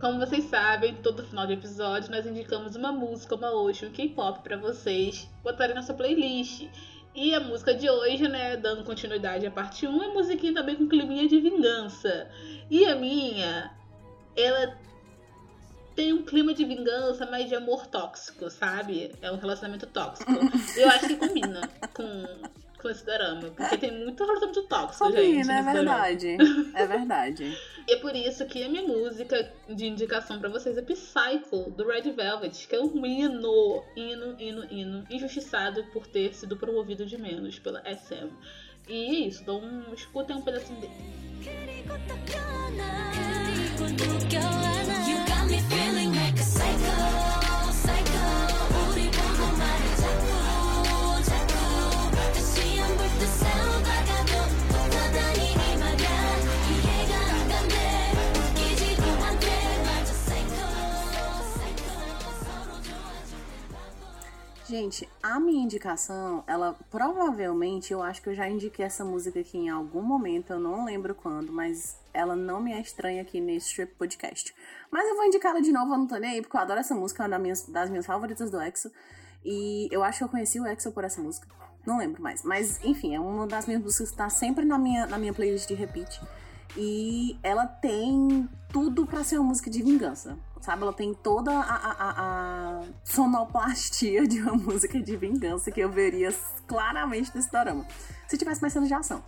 [0.00, 4.42] Como vocês sabem, todo final de episódio nós indicamos uma música, uma Ocean, um K-pop
[4.42, 6.66] pra vocês botarem na sua playlist.
[7.14, 10.88] E a música de hoje, né, dando continuidade à parte 1, é musiquinha também com
[10.88, 12.30] climinha de vingança.
[12.70, 13.72] E a minha,
[14.36, 14.78] ela
[15.94, 19.12] tem um clima de vingança, mas de amor tóxico, sabe?
[19.20, 20.30] É um relacionamento tóxico.
[20.76, 22.26] Eu acho que combina com,
[22.80, 25.16] com esse drama, porque tem muito relacionamento tóxico, gente.
[25.16, 25.72] Combina, é dorama.
[25.72, 26.36] verdade.
[26.74, 27.58] É verdade.
[27.86, 31.86] E é por isso que a minha música de indicação pra vocês é Psycho, do
[31.86, 37.18] Red Velvet, que é um hino, hino, hino, hino, injustiçado por ter sido promovido de
[37.18, 38.30] menos pela SM.
[38.88, 41.20] E é isso, então escutem um pedacinho dele.
[64.70, 69.58] Gente, a minha indicação, ela provavelmente, eu acho que eu já indiquei essa música aqui
[69.58, 73.74] em algum momento, eu não lembro quando, mas ela não me é estranha aqui nesse
[73.74, 74.54] Trip Podcast.
[74.88, 76.78] Mas eu vou indicar ela de novo, eu não tô nem aí, porque eu adoro
[76.78, 78.92] essa música, é uma das minhas, das minhas favoritas do EXO.
[79.44, 81.48] E eu acho que eu conheci o EXO por essa música.
[81.86, 82.42] Não lembro mais.
[82.42, 85.66] Mas, enfim, é uma das minhas músicas que tá sempre na minha, na minha playlist
[85.68, 86.20] de repeat.
[86.76, 90.38] E ela tem tudo pra ser uma música de vingança.
[90.60, 90.82] Sabe?
[90.82, 92.10] Ela tem toda a, a,
[92.80, 96.32] a- sonoplastia de uma música de vingança que eu veria
[96.66, 97.86] claramente nesse dorama.
[98.28, 99.22] Se tivesse mais cenas de ação.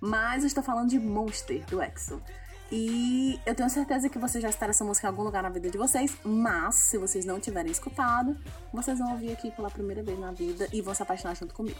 [0.00, 2.22] Mas eu estou falando de Monster, do EXO.
[2.70, 5.70] E eu tenho certeza que vocês já escutaram essa música em algum lugar na vida
[5.70, 8.36] de vocês, mas se vocês não tiverem escutado,
[8.72, 11.78] vocês vão ouvir aqui pela primeira vez na vida e vão se apaixonar junto comigo.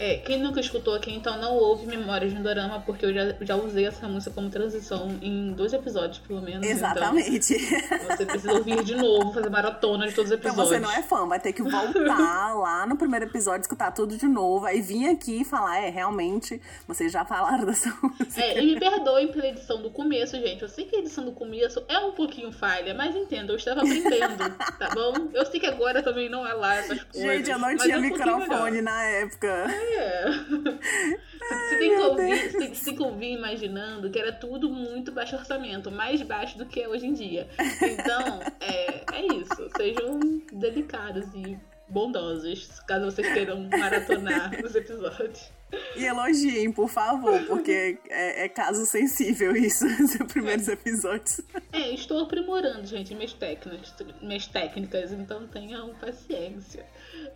[0.00, 3.34] É, quem nunca escutou aqui, então não ouve Memórias de um Dorama, porque eu já,
[3.42, 6.66] já usei essa música como transição em dois episódios, pelo menos.
[6.66, 7.54] Exatamente.
[7.54, 10.74] Então você precisa ouvir de novo, fazer maratona de todos os Então episódios.
[10.74, 14.26] você não é fã, vai ter que voltar lá no primeiro episódio, escutar tudo de
[14.26, 18.40] novo, aí vir aqui e falar, é, realmente, vocês já falaram dessa música.
[18.40, 20.62] É, e me perdoem pela edição do começo, gente.
[20.62, 23.80] Eu sei que a edição do começo é um pouquinho falha, mas entenda, eu estava
[23.80, 25.28] aprendendo, tá bom?
[25.34, 27.20] Eu sei que agora também não é lá essas coisas.
[27.20, 29.66] Gente, eu não tinha é um microfone na época.
[30.00, 30.30] É.
[30.30, 35.36] Você tem, que ouvir, tem- você tem que ouvir imaginando que era tudo muito baixo
[35.36, 37.48] orçamento, mais baixo do que é hoje em dia.
[37.82, 39.68] Então, é, é isso.
[39.76, 40.20] Sejam
[40.52, 41.58] delicados e
[41.88, 45.50] bondosos, caso vocês queiram maratonar os episódios.
[45.96, 51.40] E elogiem, por favor, porque é, é caso sensível isso, os primeiros episódios.
[51.72, 56.84] É, estou aprimorando, gente, minhas técnicas, minhas técnicas, então tenham paciência.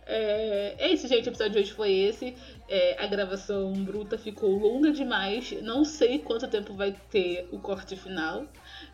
[0.05, 1.27] É, é isso, gente.
[1.27, 2.35] O episódio de hoje foi esse.
[2.67, 5.51] É, a gravação bruta ficou longa demais.
[5.61, 8.45] Não sei quanto tempo vai ter o corte final.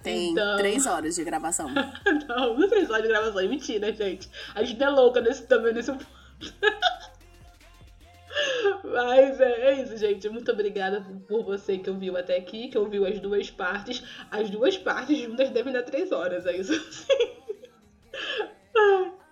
[0.03, 0.57] Tem então...
[0.57, 1.69] três horas de gravação.
[2.27, 3.39] Não, não três horas de gravação.
[3.39, 4.29] É mentira, gente.
[4.55, 6.07] A gente é louca nesse, também nesse ponto.
[8.83, 10.27] Mas é, é isso, gente.
[10.29, 14.03] Muito obrigada por, por você que ouviu até aqui, que ouviu as duas partes.
[14.29, 17.41] As duas partes juntas devem dar três horas, é isso sim.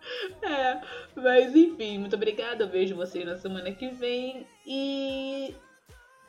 [0.41, 0.81] É,
[1.15, 2.64] Mas enfim, muito obrigada.
[2.64, 4.45] Eu vejo vocês na semana que vem.
[4.65, 5.56] E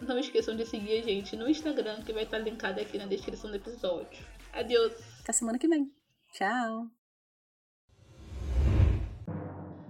[0.01, 3.51] não esqueçam de seguir a gente no Instagram, que vai estar linkado aqui na descrição
[3.51, 4.25] do episódio.
[4.53, 4.93] Adeus!
[5.23, 5.91] Até semana que vem.
[6.33, 6.87] Tchau.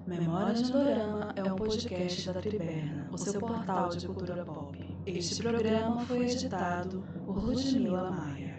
[0.06, 4.76] Memórias do Dorama é um podcast da Triberna, o seu portal de cultura pop.
[5.06, 8.49] Este programa foi editado por Ludmila Maia.